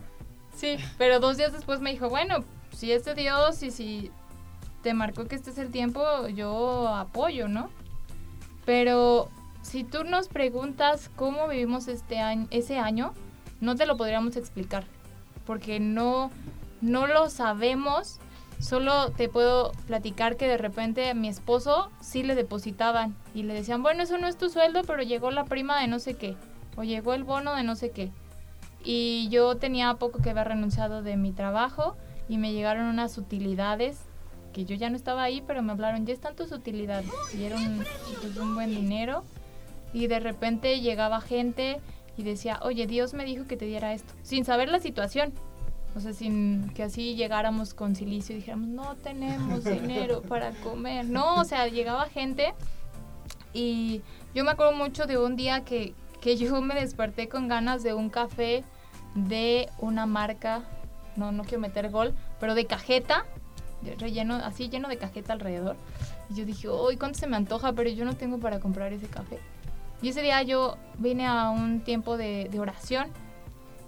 [0.54, 4.10] Sí, pero dos días después me dijo, bueno, si es de Dios y si
[4.82, 7.70] te marcó que este es el tiempo, yo apoyo, ¿no?
[8.64, 9.28] Pero
[9.62, 13.12] si tú nos preguntas cómo vivimos este año, ese año,
[13.60, 14.84] no te lo podríamos explicar,
[15.46, 16.30] porque no,
[16.80, 18.18] no lo sabemos.
[18.60, 23.54] Solo te puedo platicar que de repente a mi esposo sí le depositaban y le
[23.54, 26.36] decían, bueno, eso no es tu sueldo, pero llegó la prima de no sé qué,
[26.76, 28.10] o llegó el bono de no sé qué.
[28.84, 31.96] Y yo tenía poco que haber renunciado de mi trabajo
[32.28, 34.02] y me llegaron unas utilidades
[34.52, 37.10] que yo ya no estaba ahí, pero me hablaron, ya están tus utilidades.
[37.36, 37.84] Y era un,
[38.40, 39.24] un buen dinero.
[39.92, 41.80] Y de repente llegaba gente
[42.16, 45.32] y decía, oye, Dios me dijo que te diera esto, sin saber la situación.
[45.96, 51.06] O sea, sin que así llegáramos con silicio y dijéramos, no tenemos dinero para comer.
[51.06, 52.54] No, o sea, llegaba gente
[53.52, 54.02] y
[54.34, 57.94] yo me acuerdo mucho de un día que, que yo me desperté con ganas de
[57.94, 58.64] un café
[59.14, 60.62] de una marca,
[61.16, 63.24] no, no quiero meter gol, pero de cajeta,
[63.82, 65.76] de relleno, así lleno de cajeta alrededor.
[66.30, 67.72] Y yo dije, uy, ¿cuánto se me antoja?
[67.72, 69.40] Pero yo no tengo para comprar ese café.
[70.00, 73.08] Y ese día yo vine a un tiempo de, de oración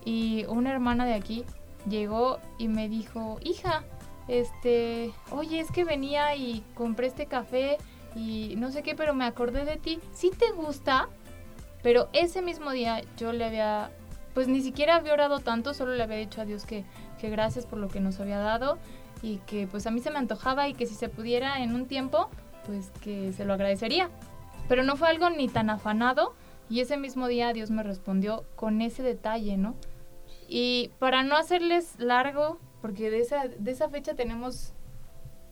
[0.05, 1.45] y una hermana de aquí
[1.89, 3.85] llegó y me dijo, hija,
[4.29, 7.79] este, oye, es que venía y compré este café
[8.15, 10.01] y no sé qué, pero me acordé de ti.
[10.13, 11.09] ¿Sí te gusta?
[11.83, 13.91] Pero ese mismo día yo le había,
[14.35, 16.85] pues ni siquiera había orado tanto, solo le había dicho a Dios que,
[17.21, 18.79] que gracias por lo que nos había dado
[19.23, 21.87] y que pues a mí se me antojaba y que si se pudiera en un
[21.87, 22.29] tiempo,
[22.67, 24.11] pues que se lo agradecería.
[24.69, 26.35] Pero no fue algo ni tan afanado
[26.71, 29.75] y ese mismo día Dios me respondió con ese detalle, ¿no?
[30.55, 34.75] Y para no hacerles largo, porque de esa, de esa fecha tenemos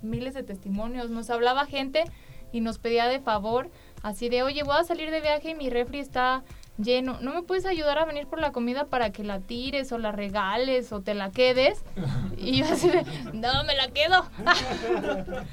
[0.03, 2.05] miles de testimonios, nos hablaba gente
[2.53, 3.71] y nos pedía de favor,
[4.03, 6.45] así de, oye, voy a salir de viaje y mi refri está
[6.77, 9.97] lleno, ¿no me puedes ayudar a venir por la comida para que la tires o
[9.97, 11.83] la regales o te la quedes?
[12.37, 13.03] Y yo así de,
[13.33, 14.25] no, me la quedo.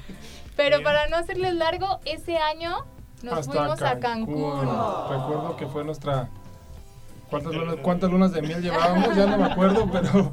[0.56, 2.84] Pero para no hacerles largo, ese año
[3.22, 4.60] nos Hasta fuimos a Cancún.
[4.60, 6.28] Recuerdo que fue nuestra...
[7.30, 9.14] ¿Cuántas lunas, cuántas lunas de miel llevábamos?
[9.16, 10.32] Ya no me acuerdo, pero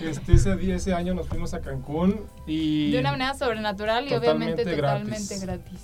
[0.00, 2.92] este, ese día, ese año nos fuimos a Cancún y...
[2.92, 5.42] De una manera sobrenatural y obviamente Totalmente gratis.
[5.42, 5.80] gratis.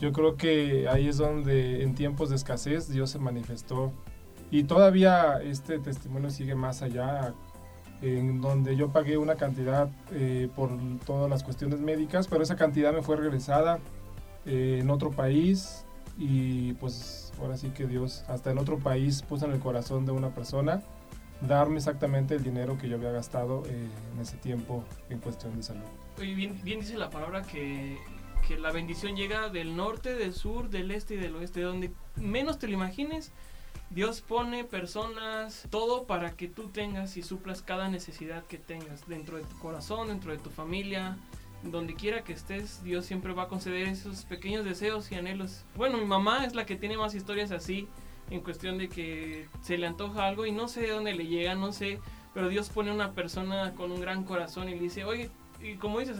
[0.00, 3.92] Yo creo que ahí es donde en tiempos de escasez Dios se manifestó
[4.50, 7.32] Y todavía este testimonio sigue más allá,
[8.00, 10.70] en donde yo pagué una cantidad eh, por
[11.06, 13.78] todas las cuestiones médicas, pero esa cantidad me fue regresada
[14.44, 15.84] eh, en otro país
[16.18, 20.12] y pues ahora sí que Dios hasta en otro país puso en el corazón de
[20.12, 20.82] una persona
[21.40, 25.62] darme exactamente el dinero que yo había gastado eh, en ese tiempo en cuestión de
[25.62, 25.82] salud.
[26.18, 27.98] Oye, bien, bien dice la palabra que,
[28.46, 32.58] que la bendición llega del norte, del sur, del este y del oeste, donde menos
[32.58, 33.32] te lo imagines.
[33.90, 39.36] Dios pone personas, todo para que tú tengas y suplas cada necesidad que tengas dentro
[39.36, 41.18] de tu corazón, dentro de tu familia,
[41.62, 45.64] donde quiera que estés, Dios siempre va a conceder esos pequeños deseos y anhelos.
[45.76, 47.88] Bueno, mi mamá es la que tiene más historias así,
[48.30, 51.54] en cuestión de que se le antoja algo y no sé de dónde le llega,
[51.54, 52.00] no sé,
[52.34, 56.00] pero Dios pone una persona con un gran corazón y le dice, oye, y como
[56.00, 56.16] dices,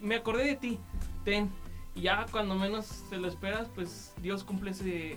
[0.00, 0.78] me acordé de ti,
[1.24, 1.50] ten.
[1.94, 4.70] Ya cuando menos te lo esperas, pues Dios cumple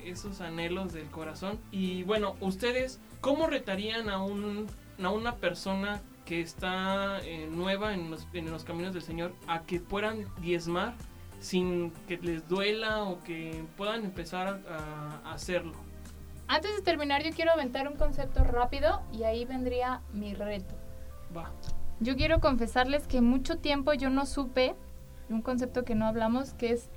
[0.09, 1.59] esos anhelos del corazón.
[1.71, 4.65] Y bueno, ustedes, ¿cómo retarían a, un,
[5.01, 9.63] a una persona que está eh, nueva en los, en los caminos del Señor a
[9.63, 10.93] que puedan diezmar
[11.39, 15.73] sin que les duela o que puedan empezar a hacerlo?
[16.47, 20.75] Antes de terminar, yo quiero aventar un concepto rápido y ahí vendría mi reto.
[21.35, 21.49] Va.
[22.01, 24.75] Yo quiero confesarles que mucho tiempo yo no supe
[25.29, 26.89] un concepto que no hablamos, que es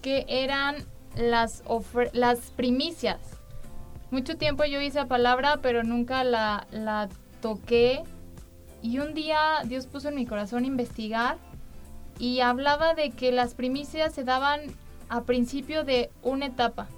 [0.00, 0.76] que eran
[1.16, 1.62] las,
[2.12, 3.18] las primicias.
[4.10, 7.08] Mucho tiempo yo hice palabra, pero nunca la, la
[7.40, 8.02] toqué.
[8.82, 11.38] Y un día Dios puso en mi corazón investigar
[12.18, 14.60] y hablaba de que las primicias se daban
[15.08, 16.88] a principio de una etapa.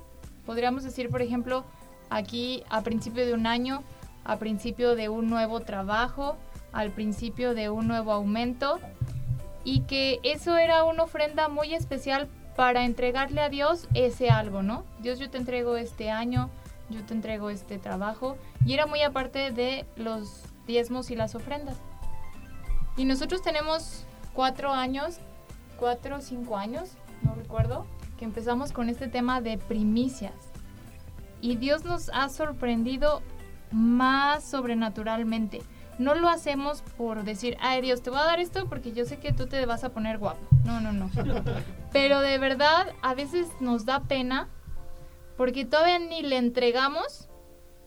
[0.46, 1.64] Podríamos decir, por ejemplo,
[2.10, 3.82] aquí a principio de un año,
[4.24, 6.36] a principio de un nuevo trabajo,
[6.72, 8.80] al principio de un nuevo aumento
[9.62, 14.84] y que eso era una ofrenda muy especial para entregarle a Dios ese algo, ¿no?
[15.00, 16.50] Dios, yo te entrego este año,
[16.90, 21.76] yo te entrego este trabajo y era muy aparte de los diezmos y las ofrendas.
[22.96, 25.18] Y nosotros tenemos cuatro años,
[25.78, 26.90] cuatro o cinco años,
[27.22, 27.86] no recuerdo,
[28.18, 30.34] que empezamos con este tema de primicias.
[31.40, 33.22] Y Dios nos ha sorprendido
[33.70, 35.62] más sobrenaturalmente.
[35.98, 39.18] No lo hacemos por decir, ay Dios, te voy a dar esto porque yo sé
[39.18, 40.40] que tú te vas a poner guapo.
[40.64, 41.10] No, no, no.
[41.92, 44.48] Pero de verdad, a veces nos da pena
[45.36, 47.28] porque todavía ni le entregamos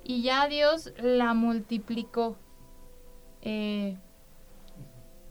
[0.03, 2.37] y ya Dios la multiplicó
[3.41, 3.97] eh,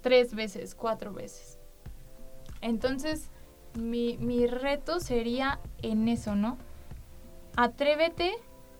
[0.03, 1.59] tres veces, cuatro veces.
[2.61, 3.31] Entonces,
[3.75, 6.59] mi, reto sería en eso, ¿no?
[7.57, 8.33] Atrévete,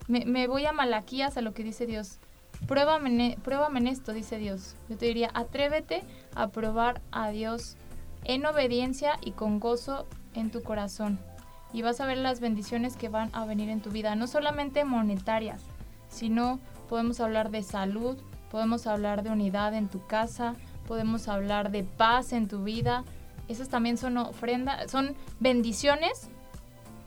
[0.07, 2.19] me, voy a Malaquías a lo que dice Dios.
[2.67, 4.75] Pruébame, pruébame en esto, dice Dios.
[4.89, 6.03] Yo te diría, atrévete
[6.33, 7.75] a probar a Dios
[8.23, 11.19] en obediencia y con gozo en tu corazón.
[11.73, 14.85] Y vas a ver las bendiciones que van a venir en tu vida, no solamente
[14.85, 15.61] monetarias,
[16.09, 18.17] sino podemos hablar de salud,
[18.51, 20.55] podemos hablar de unidad en tu casa,
[20.87, 23.03] podemos hablar de paz en tu vida,
[23.47, 26.29] esas también son ofrendas, son bendiciones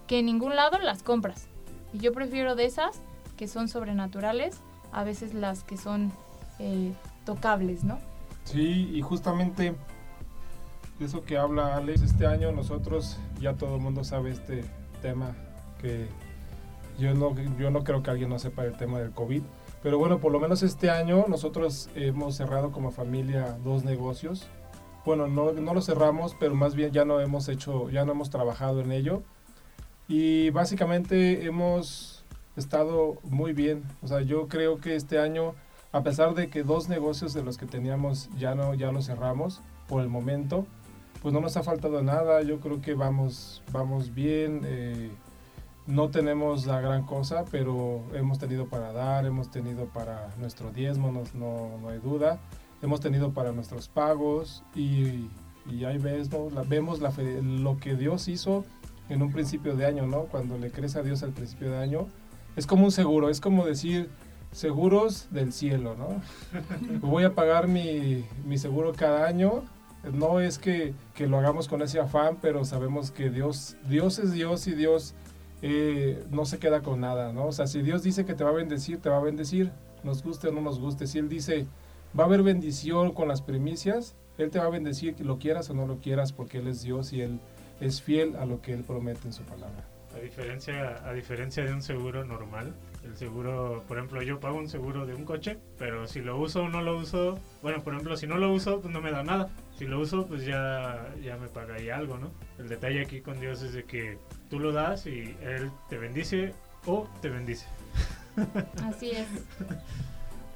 [0.07, 1.47] que en ningún lado las compras.
[1.93, 3.01] Y yo prefiero de esas
[3.37, 4.61] que son sobrenaturales,
[4.93, 6.13] a veces las que son
[6.59, 6.93] eh,
[7.25, 7.99] tocables, ¿no?
[8.45, 9.75] Sí, y justamente
[11.01, 14.65] eso que habla Alex, este año nosotros, ya todo el mundo sabe este
[15.01, 15.35] tema,
[15.81, 16.09] que
[16.99, 19.43] yo no, yo no creo que alguien no sepa el tema del COVID,
[19.83, 24.49] pero bueno, por lo menos este año nosotros hemos cerrado como familia dos negocios
[25.05, 28.31] bueno, no, no lo cerramos, pero más bien ya no hemos hecho, ya no hemos
[28.31, 29.23] trabajado en ello.
[30.09, 32.25] Y básicamente hemos
[32.57, 33.83] estado muy bien.
[34.03, 35.55] O sea, yo creo que este año,
[35.93, 39.63] a pesar de que dos negocios de los que teníamos ya no, ya los cerramos
[39.89, 40.67] por el momento,
[41.23, 42.43] pues no nos ha faltado nada.
[42.43, 44.63] Yo creo que vamos, vamos bien.
[44.65, 45.11] Eh,
[45.91, 51.11] no tenemos la gran cosa, pero hemos tenido para dar, hemos tenido para nuestro diezmo,
[51.11, 52.41] no, no, no hay duda
[52.83, 55.29] hemos tenido para nuestros pagos y,
[55.71, 57.13] y ahí ves, la, vemos la,
[57.43, 58.65] lo que Dios hizo
[59.09, 60.23] en un principio de año, ¿no?
[60.25, 62.07] Cuando le crees a Dios al principio de año,
[62.57, 64.09] es como un seguro, es como decir
[64.53, 66.21] seguros del cielo, ¿no?
[67.01, 69.65] Voy a pagar mi, mi seguro cada año.
[70.15, 74.33] No es que, que, lo hagamos con ese afán, pero sabemos que Dios, Dios es
[74.33, 75.15] Dios y Dios
[75.63, 77.47] eh, no se queda con nada, ¿no?
[77.47, 79.71] O sea, si Dios dice que te va a bendecir, te va a bendecir,
[80.03, 81.07] nos guste o no nos guste.
[81.07, 81.67] Si Él dice,
[82.19, 84.17] va a haber bendición con las primicias.
[84.39, 86.83] Él te va a bendecir, que lo quieras o no lo quieras, porque Él es
[86.83, 87.41] Dios y Él
[87.81, 89.85] es fiel a lo que Él promete en su palabra.
[90.15, 92.75] A diferencia, a diferencia de un seguro normal,
[93.05, 96.65] el seguro, por ejemplo, yo pago un seguro de un coche, pero si lo uso
[96.65, 99.23] o no lo uso, bueno, por ejemplo, si no lo uso, pues no me da
[99.23, 99.51] nada.
[99.79, 102.31] Si lo uso, pues ya, ya me pagaría algo, ¿no?
[102.59, 104.19] El detalle aquí con Dios es de que
[104.51, 106.53] tú lo das y Él te bendice
[106.87, 107.67] o te bendice.
[108.85, 109.29] Así es.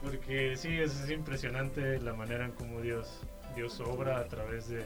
[0.03, 3.23] Porque sí, es, impresionante la manera en cómo Dios,
[3.57, 4.85] Dios obra a través de,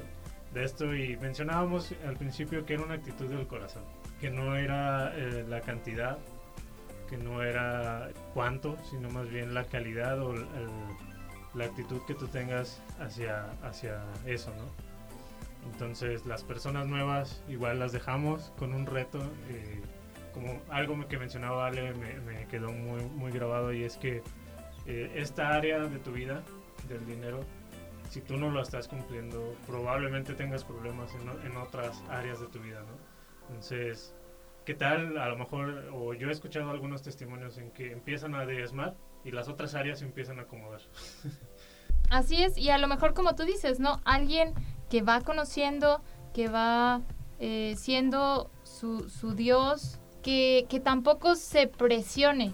[0.55, 0.95] de, esto.
[0.95, 3.83] Y mencionábamos al principio que era una actitud del corazón,
[4.21, 6.19] que no era eh, la cantidad,
[7.09, 10.35] que no era cuánto, sino más bien la calidad o
[11.55, 14.89] la actitud que tú tengas hacia, hacia eso, ¿no?
[15.73, 19.19] Entonces las personas nuevas igual las dejamos con un reto.
[19.49, 19.83] Eh,
[20.33, 24.23] como algo que mencionaba Ale me, quedó muy, muy grabado y es que
[24.87, 26.43] eh, esta área de tu vida,
[26.89, 27.41] del dinero,
[28.09, 32.61] si tú no lo estás cumpliendo, probablemente tengas problemas en, en otras áreas de tu
[32.61, 33.49] vida, ¿no?
[33.49, 34.15] Entonces,
[34.69, 35.17] ¿qué tal?
[35.17, 39.31] A lo mejor, o yo he escuchado algunos testimonios en que empiezan a diezmar y
[39.31, 40.83] las otras áreas empiezan a acomodar.
[42.11, 44.03] Así es, y a lo mejor como tú dices, ¿no?
[44.05, 44.53] Alguien
[44.91, 46.03] que va conociendo,
[46.35, 47.01] que va
[47.39, 52.53] eh, siendo su, su Dios, que, que, tampoco se presione.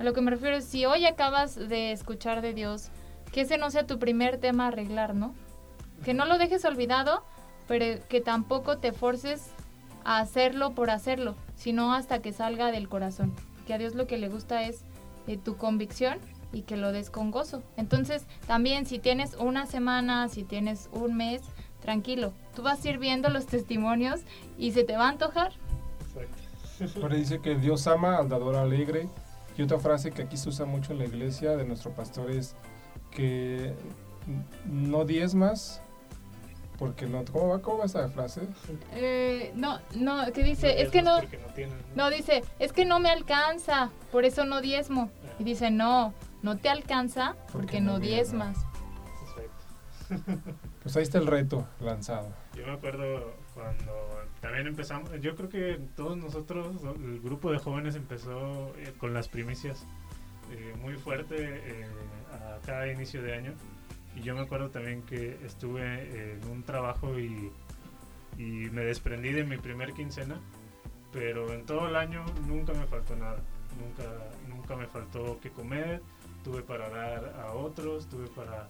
[0.00, 2.90] A lo que me refiero es, si hoy acabas de escuchar de Dios,
[3.30, 5.36] que ese no sea tu primer tema a arreglar, ¿no?
[6.04, 7.24] Que no lo dejes olvidado,
[7.68, 9.52] pero que tampoco te forces
[10.08, 13.34] a hacerlo por hacerlo, sino hasta que salga del corazón.
[13.66, 14.80] Que a Dios lo que le gusta es
[15.26, 16.18] eh, tu convicción
[16.50, 17.62] y que lo des con gozo.
[17.76, 21.42] Entonces, también si tienes una semana, si tienes un mes,
[21.82, 24.20] tranquilo, tú vas a ir viendo los testimonios
[24.56, 25.52] y se te va a antojar.
[26.80, 27.08] Exacto.
[27.10, 29.10] dice que Dios ama al dador alegre.
[29.58, 32.56] Y otra frase que aquí se usa mucho en la iglesia de nuestro pastor es
[33.10, 33.74] que
[34.64, 35.82] no diezmas
[36.78, 38.42] porque no ¿cómo va cómo va esa frase
[38.92, 41.18] eh, no no que dice es que no
[41.94, 46.56] no, dice es que no me alcanza por eso no diezmo y dice no no
[46.56, 48.58] te alcanza porque, no, diezmas.
[50.82, 52.32] Pues ahí está el reto lanzado.
[52.54, 53.92] Yo me acuerdo cuando
[54.40, 59.28] también empezamos, yo creo que todos nosotros, el grupo de jóvenes empezó eh, con las
[59.28, 59.86] primicias
[60.50, 61.86] eh, muy fuerte eh,
[62.32, 63.52] a cada inicio de año.
[64.16, 67.52] Y yo me acuerdo también que estuve en un trabajo y,
[68.36, 70.40] y me desprendí de mi primer quincena,
[71.12, 73.42] pero en todo el año nunca me faltó nada.
[73.78, 74.04] Nunca,
[74.48, 76.02] nunca me faltó que comer,
[76.42, 78.68] tuve para dar a otros, tuve para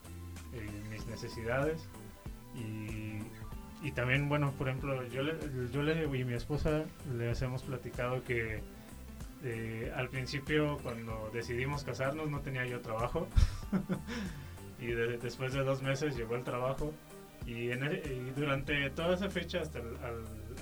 [0.52, 1.88] eh, mis necesidades
[2.54, 3.18] y,
[3.86, 5.38] y, también, bueno, por ejemplo, yo le,
[5.70, 6.84] yo le y mi esposa
[7.16, 8.62] les hemos platicado que
[9.44, 13.28] eh, al principio cuando decidimos casarnos no tenía yo trabajo
[14.78, 16.92] y después de dos meses llegó el trabajo
[17.46, 19.96] y, en y durante toda esa fecha hasta el,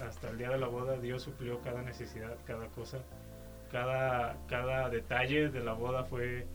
[0.07, 2.99] hasta el día de la boda Dios suplió cada necesidad, cada cosa,
[3.71, 6.47] cada, cada detalle de la boda fue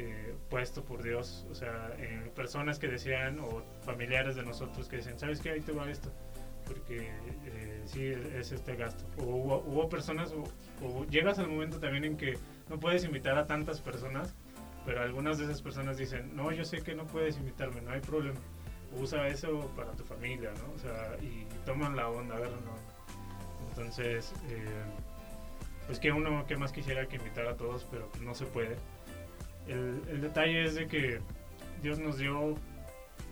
[0.00, 4.98] eh, puesto por Dios, o sea, en personas que decían, o familiares de nosotros que
[4.98, 5.50] decían, ¿sabes qué?
[5.50, 6.12] Ahí te va esto,
[6.64, 7.10] porque
[7.46, 9.04] eh, sí, es este gasto.
[9.18, 10.32] O hubo, personas,
[10.82, 12.38] o, llegas al momento también en que
[12.68, 14.36] no puedes invitar a tantas personas,
[14.88, 18.00] pero algunas de esas personas dicen, no, yo sé que no puedes invitarme, no hay
[18.00, 18.40] problema,
[18.98, 20.72] usa eso para tu familia, ¿no?
[20.74, 23.68] O sea, y toman la onda, a ver, ¿no?
[23.68, 24.64] Entonces, eh,
[25.86, 28.76] pues que uno que más quisiera que invitar a todos, pero no se puede.
[29.66, 31.20] El, detalle es de que
[31.82, 32.54] Dios nos dio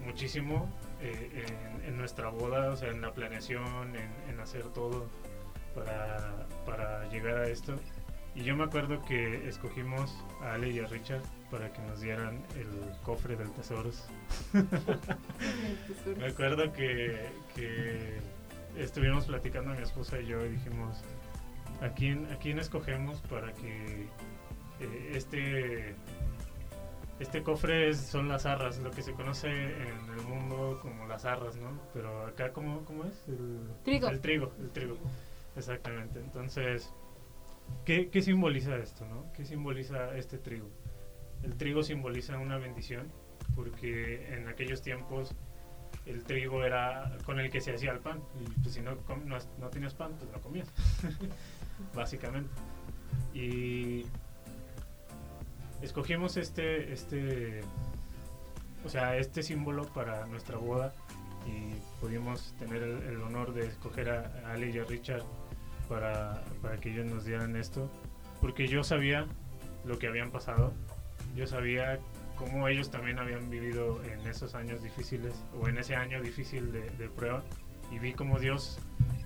[0.05, 1.47] muchísimo eh,
[1.87, 3.95] en, nuestra boda, o sea, en la planeación,
[4.29, 5.09] en, hacer todo
[5.75, 7.77] para, para, llegar a esto.
[8.35, 12.45] Y yo me acuerdo que escogimos a Ale y a Richard para que nos dieran
[12.57, 12.69] el
[13.03, 14.07] cofre del tesoros.
[16.19, 18.21] me acuerdo que, que,
[18.77, 21.03] estuvimos platicando mi esposa y yo y dijimos,
[21.81, 24.09] ¿a quién, a quién escogemos para que
[24.81, 25.95] eh, este
[27.19, 31.57] este cofre son las arras, lo que se conoce en el mundo como las arras,
[31.57, 31.71] ¿no?
[31.95, 33.27] Pero acá, ¿cómo, cómo es?
[33.29, 34.09] El trigo.
[34.09, 34.97] El trigo, el trigo.
[35.57, 36.21] Exactamente.
[36.21, 36.93] Entonces,
[37.87, 39.33] ¿qué, ¿qué, simboliza esto, no?
[39.33, 40.69] ¿Qué simboliza este trigo?
[41.43, 43.07] El trigo simboliza una bendición,
[43.55, 45.35] porque en aquellos tiempos
[46.07, 48.21] el trigo era con el que se hacía el pan.
[48.41, 50.69] Y pues si no, no, tenías pan, pues no comías.
[51.95, 52.51] Básicamente.
[53.35, 54.07] Y
[55.83, 57.61] escogimos este, este,
[58.85, 60.95] o sea, este símbolo para nuestra boda
[61.47, 65.23] y pudimos tener el, honor de escoger a, Ali y a Richard
[65.89, 67.91] para, para que ellos nos dieran esto,
[68.41, 69.27] porque yo sabía
[69.85, 70.73] lo que habían pasado,
[71.37, 72.01] yo sabía
[72.37, 76.91] cómo ellos también habían vivido en esos años difíciles o en ese año difícil de,
[76.91, 77.45] de prueba
[77.91, 78.79] y vi cómo Dios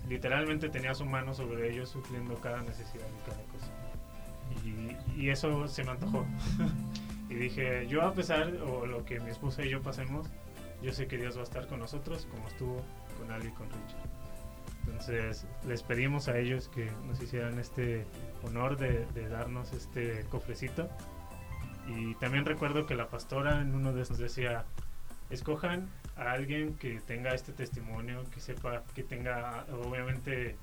[0.08, 3.70] literalmente tenía su mano sobre ellos supliendo cada necesidad y cada cosa
[5.16, 6.26] y, eso se me antojó.
[7.30, 10.28] y dije, yo a pesar, o lo que mi esposa y yo pasemos,
[10.82, 12.82] yo sé que Dios va a estar con nosotros como estuvo
[13.18, 14.10] con Ali y con Richard.
[14.86, 18.06] Entonces les pedimos a ellos que nos hicieran este
[18.42, 20.88] honor de darnos este cofrecito.
[21.88, 24.64] Y también recuerdo que la pastora en uno de esos decía,
[25.30, 30.56] escojan a alguien que tenga este testimonio, que sepa, que tenga obviamente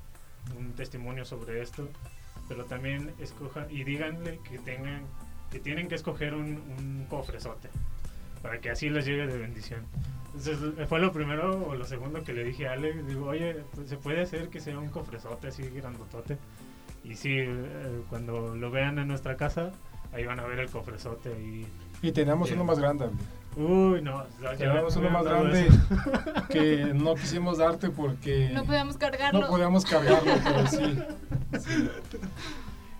[0.57, 1.89] un testimonio sobre esto,
[2.47, 5.01] pero también escojan y díganle que tengan
[5.51, 7.69] que tienen que escoger un, un cofrezote
[8.41, 9.85] para que así les llegue de bendición.
[10.27, 13.89] Entonces fue lo primero o lo segundo que le dije a Ale, digo, oye, pues,
[13.89, 16.37] se puede hacer que sea un cofrezote así grandotote.
[17.03, 19.71] Y sí, eh, cuando lo vean en nuestra casa,
[20.13, 21.67] ahí van a ver el cofrezote y...
[22.01, 23.09] Y tenemos uno más grande.
[23.57, 25.79] Uy, no, me uno más grande eso.
[26.49, 29.41] que no quisimos darte porque No podíamos cargarlo.
[29.41, 30.99] no podíamos cargarlo, pero sí.
[31.59, 31.89] sí.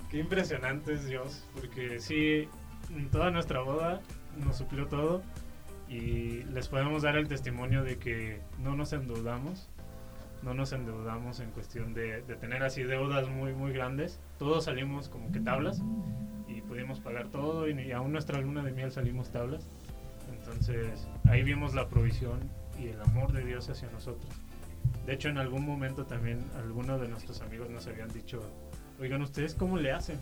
[0.09, 2.49] Qué impresionante es Dios, porque sí,
[2.89, 4.01] en toda nuestra boda
[4.43, 5.21] nos suplió todo
[5.89, 9.69] y les podemos dar el testimonio de que no nos endeudamos,
[10.41, 14.19] no nos endeudamos en cuestión de, de tener así deudas muy, muy grandes.
[14.39, 15.83] Todos salimos como que tablas
[16.67, 19.67] pudimos pagar todo y, y aún nuestra luna de miel salimos tablas.
[20.31, 22.39] Entonces ahí vimos la provisión
[22.79, 24.29] y el amor de Dios hacia nosotros.
[25.05, 28.41] De hecho, en algún momento también algunos de nuestros amigos nos habían dicho,
[28.99, 30.19] oigan, ¿ustedes cómo le hacen?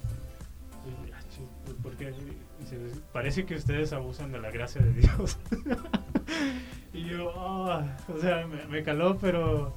[1.13, 1.19] "Ah,
[1.65, 2.13] pues, porque
[3.11, 5.37] parece que ustedes abusan de la gracia de Dios.
[6.93, 9.73] y yo, "Ah", o sea, me, me caló, pero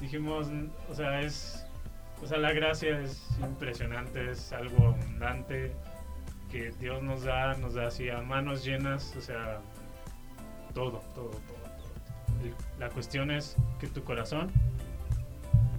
[0.00, 1.66] dijimos, "N- o sea, es,
[2.22, 5.72] o sea, la gracia es impresionante, es algo abundante
[6.50, 9.60] que Dios nos da, nos da así a manos llenas, o sea,
[10.74, 12.56] todo, todo, todo, todo.
[12.78, 14.50] La cuestión es que tu corazón,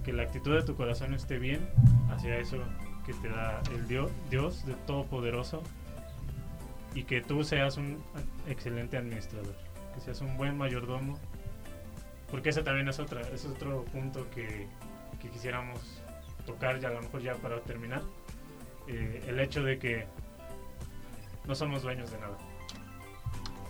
[0.04, 1.68] que la actitud de tu corazón esté bien
[2.10, 2.58] hacia eso
[3.06, 5.62] que te da el Dios, Dios de Todopoderoso
[6.94, 8.02] y que tú seas un
[8.46, 9.54] excelente administrador,
[9.94, 11.18] que seas un buen mayordomo,
[12.30, 14.66] porque ese también es otra, es otro punto que,
[15.20, 16.01] que quisiéramos
[16.46, 18.02] tocar ya a lo mejor ya para terminar,
[18.88, 20.06] Eh, el hecho de que
[21.46, 22.36] no somos dueños de nada.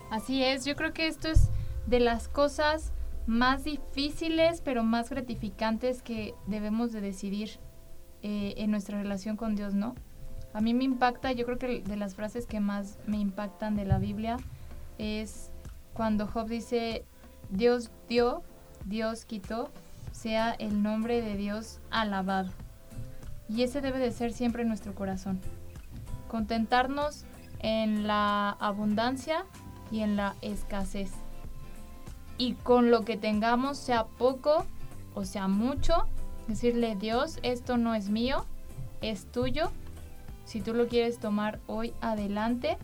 [0.09, 1.51] Así es, yo creo que esto es
[1.85, 2.91] de las cosas
[3.27, 7.59] más difíciles pero más gratificantes que debemos de decidir
[8.23, 9.93] eh, en nuestra relación con Dios, ¿no?
[10.53, 13.85] A mí me impacta, yo creo que de las frases que más me impactan de
[13.85, 14.37] la Biblia
[14.97, 15.51] es
[15.93, 17.05] cuando Job dice,
[17.49, 18.41] Dios dio,
[18.85, 19.69] Dios quitó,
[20.11, 22.51] sea el nombre de Dios alabado.
[23.49, 25.39] Y ese debe de ser siempre nuestro corazón.
[26.27, 27.25] Contentarnos
[27.59, 29.45] en la abundancia
[29.91, 31.11] y en la escasez.
[32.37, 34.65] Y con lo que tengamos, sea poco
[35.15, 36.07] o sea mucho,
[36.47, 38.45] decirle, Dios, esto no es mío,
[39.01, 39.71] es tuyo.
[40.45, 42.77] Si tú lo quieres tomar hoy, adelante.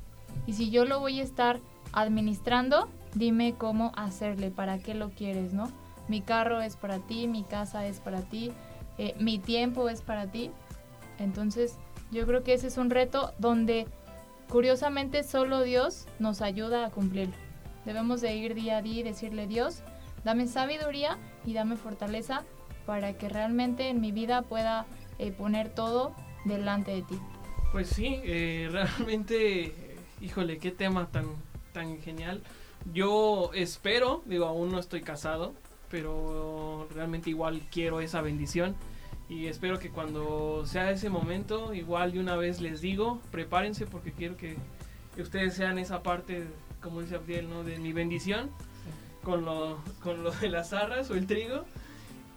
[0.46, 1.60] Y si yo lo voy a estar
[1.92, 5.70] administrando, dime cómo hacerle, para qué lo quieres, ¿no?
[6.08, 8.52] Mi carro es para ti, mi casa es para ti,
[9.00, 10.52] eh, mi tiempo es para ti.
[11.18, 11.78] Entonces,
[12.12, 13.88] yo creo que ese es un reto donde
[14.50, 17.36] curiosamente solo Dios nos ayuda a cumplirlo.
[17.86, 19.84] Debemos de ir día a día y decirle Dios,
[20.24, 22.44] dame sabiduría y dame fortaleza
[22.86, 24.86] para que realmente en mi vida pueda
[25.18, 27.20] eh, poner todo delante de ti.
[27.72, 29.74] Pues sí, eh, realmente,
[30.20, 31.26] híjole, qué tema tan,
[31.72, 32.44] tan genial.
[32.94, 35.54] Yo espero, digo, aún no estoy casado,
[35.90, 38.76] pero realmente igual quiero esa bendición.
[39.30, 44.12] Y espero que cuando sea ese momento, igual de una vez les digo, prepárense porque
[44.12, 44.58] quiero que,
[45.16, 46.48] que ustedes sean esa parte,
[46.82, 47.64] como dice Abdiel, ¿no?
[47.64, 48.50] de mi bendición
[49.24, 51.66] con lo, con lo de las arras o el trigo.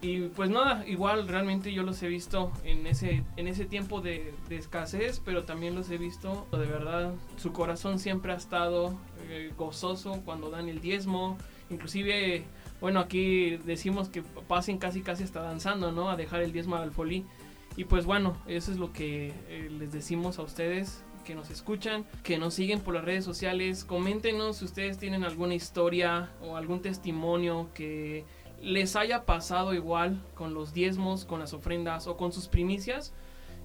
[0.01, 4.33] Y pues nada, igual realmente yo los he visto en ese, en ese tiempo de,
[4.49, 8.97] de escasez, pero también los he visto de verdad, su corazón siempre ha estado
[9.29, 11.37] eh, gozoso cuando dan el diezmo,
[11.69, 12.43] inclusive,
[12.83, 16.09] bueno, aquí decimos que pasen casi casi hasta danzando, ¿no?
[16.09, 17.23] A dejar el diezmo al folí.
[17.77, 22.03] Y pues bueno, eso es lo que eh, les decimos a ustedes que nos escuchan,
[22.23, 23.85] que nos siguen por las redes sociales.
[23.85, 28.25] Coméntenos si ustedes tienen alguna historia o algún testimonio que
[28.61, 33.13] les haya pasado igual con los diezmos, con las ofrendas o con sus primicias.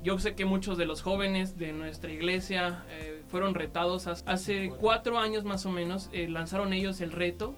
[0.04, 5.18] Yo sé que muchos de los jóvenes de nuestra iglesia eh, fueron retados hace cuatro
[5.18, 6.08] años más o menos.
[6.12, 7.56] eh, lanzaron ellos el reto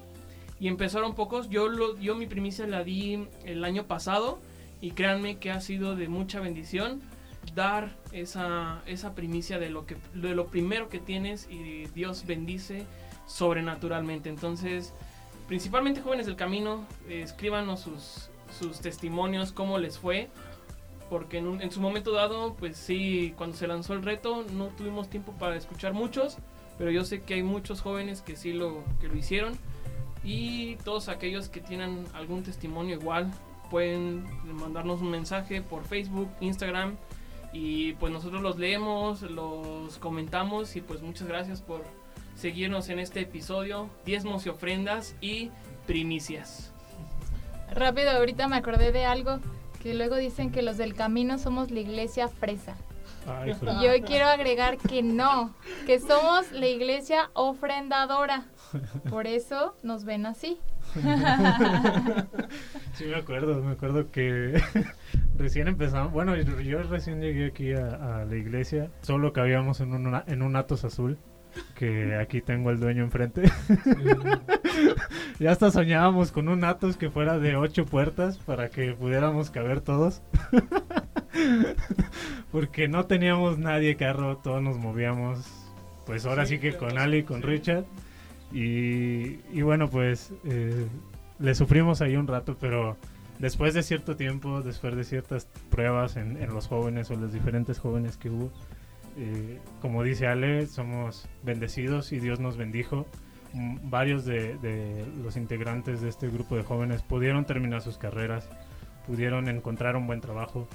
[0.61, 1.49] y empezaron pocos.
[1.49, 4.39] Yo, lo, yo mi primicia la di el año pasado
[4.81, 7.01] y créanme que ha sido de mucha bendición
[7.55, 12.85] dar esa, esa primicia de lo, que, de lo primero que tienes y Dios bendice
[13.27, 14.29] sobrenaturalmente.
[14.29, 14.93] Entonces,
[15.49, 20.29] principalmente jóvenes del camino, eh, escríbanos sus, sus testimonios, cómo les fue.
[21.09, 25.09] Porque en, en su momento dado, pues sí, cuando se lanzó el reto, no tuvimos
[25.11, 26.37] tiempo para escuchar muchos.
[26.79, 29.55] Pero yo sé que hay muchos jóvenes que sí lo, que lo hicieron.
[30.23, 33.31] Y todos aquellos que tienen algún testimonio igual,
[33.71, 36.97] pueden mandarnos un mensaje por Facebook, Instagram
[37.53, 41.85] y pues nosotros los leemos, los comentamos y pues muchas gracias por
[42.35, 45.51] seguirnos en este episodio, diezmos y ofrendas y
[45.87, 46.73] primicias.
[47.73, 49.39] Rápido, ahorita me acordé de algo
[49.83, 52.77] que luego dicen que los del camino somos la iglesia fresa.
[53.39, 55.55] Ay, Y hoy quiero agregar que no,
[55.87, 58.47] que somos la iglesia ofrendadora.
[59.09, 60.59] Por eso nos ven así.
[62.95, 64.61] Sí, me acuerdo, me acuerdo que
[65.39, 69.95] recién empezamos, bueno, yo, yo recién llegué aquí a, a la iglesia, solo cabíamos en
[69.95, 71.17] un, en un Atos azul,
[71.75, 73.43] que aquí tengo el dueño enfrente.
[75.39, 79.81] ya hasta soñábamos con un Atos que fuera de ocho puertas para que pudiéramos caber
[79.81, 80.23] todos.
[82.53, 85.39] Porque no teníamos nadie carro, todos nos movíamos,
[86.07, 87.47] pues ahora sí, Sí, que con Ali, con sí.
[87.47, 87.85] Richard.
[88.53, 90.87] Y, y bueno, pues eh,
[91.39, 92.97] le sufrimos ahí un rato, pero
[93.39, 97.79] después de cierto tiempo, después de ciertas pruebas en, en los jóvenes o los diferentes
[97.79, 98.51] jóvenes que hubo,
[99.17, 103.07] eh, como dice Ale, somos bendecidos y Dios nos bendijo.
[103.53, 108.49] Mm, Varios de, de los integrantes de este grupo de jóvenes pudieron terminar sus carreras,
[109.07, 110.67] pudieron encontrar un buen trabajo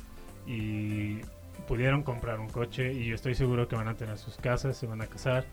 [0.46, 1.22] y
[1.68, 4.88] pudieron comprar un coche y yo estoy seguro que van a tener sus casas, se
[4.88, 5.46] van a casar,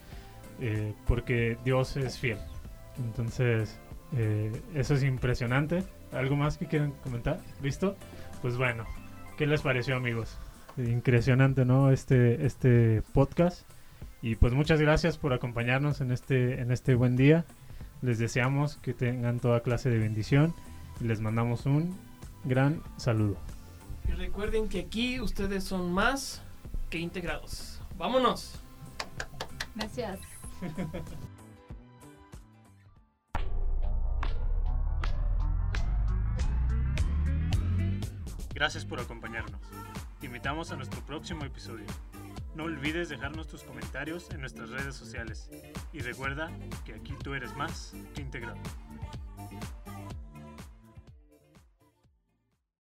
[0.61, 2.38] eh, porque Dios es fiel.
[2.99, 3.78] Entonces,
[4.16, 5.82] eh, eso es impresionante.
[6.12, 7.40] ¿Algo más que quieran comentar?
[7.62, 7.97] ¿Listo?
[8.43, 8.84] Pues bueno,
[9.38, 10.38] ¿qué les pareció amigos?
[10.76, 11.90] Impresionante, ¿no?
[11.90, 13.66] Este, este podcast.
[14.20, 17.45] Y pues muchas gracias por acompañarnos en este, en este buen día.
[18.03, 20.55] Les deseamos que tengan toda clase de bendición
[21.01, 21.97] y les mandamos un
[22.45, 23.36] gran saludo.
[24.09, 26.42] Y recuerden que aquí ustedes son más
[26.90, 27.80] que integrados.
[27.96, 28.61] ¡Vámonos!
[29.74, 30.20] Gracias.
[38.55, 39.61] Gracias por acompañarnos.
[40.20, 41.86] Te invitamos a nuestro próximo episodio.
[42.55, 45.50] No olvides dejarnos tus comentarios en nuestras redes sociales
[45.92, 46.50] y recuerda
[46.84, 48.59] que aquí tú eres más que integrado.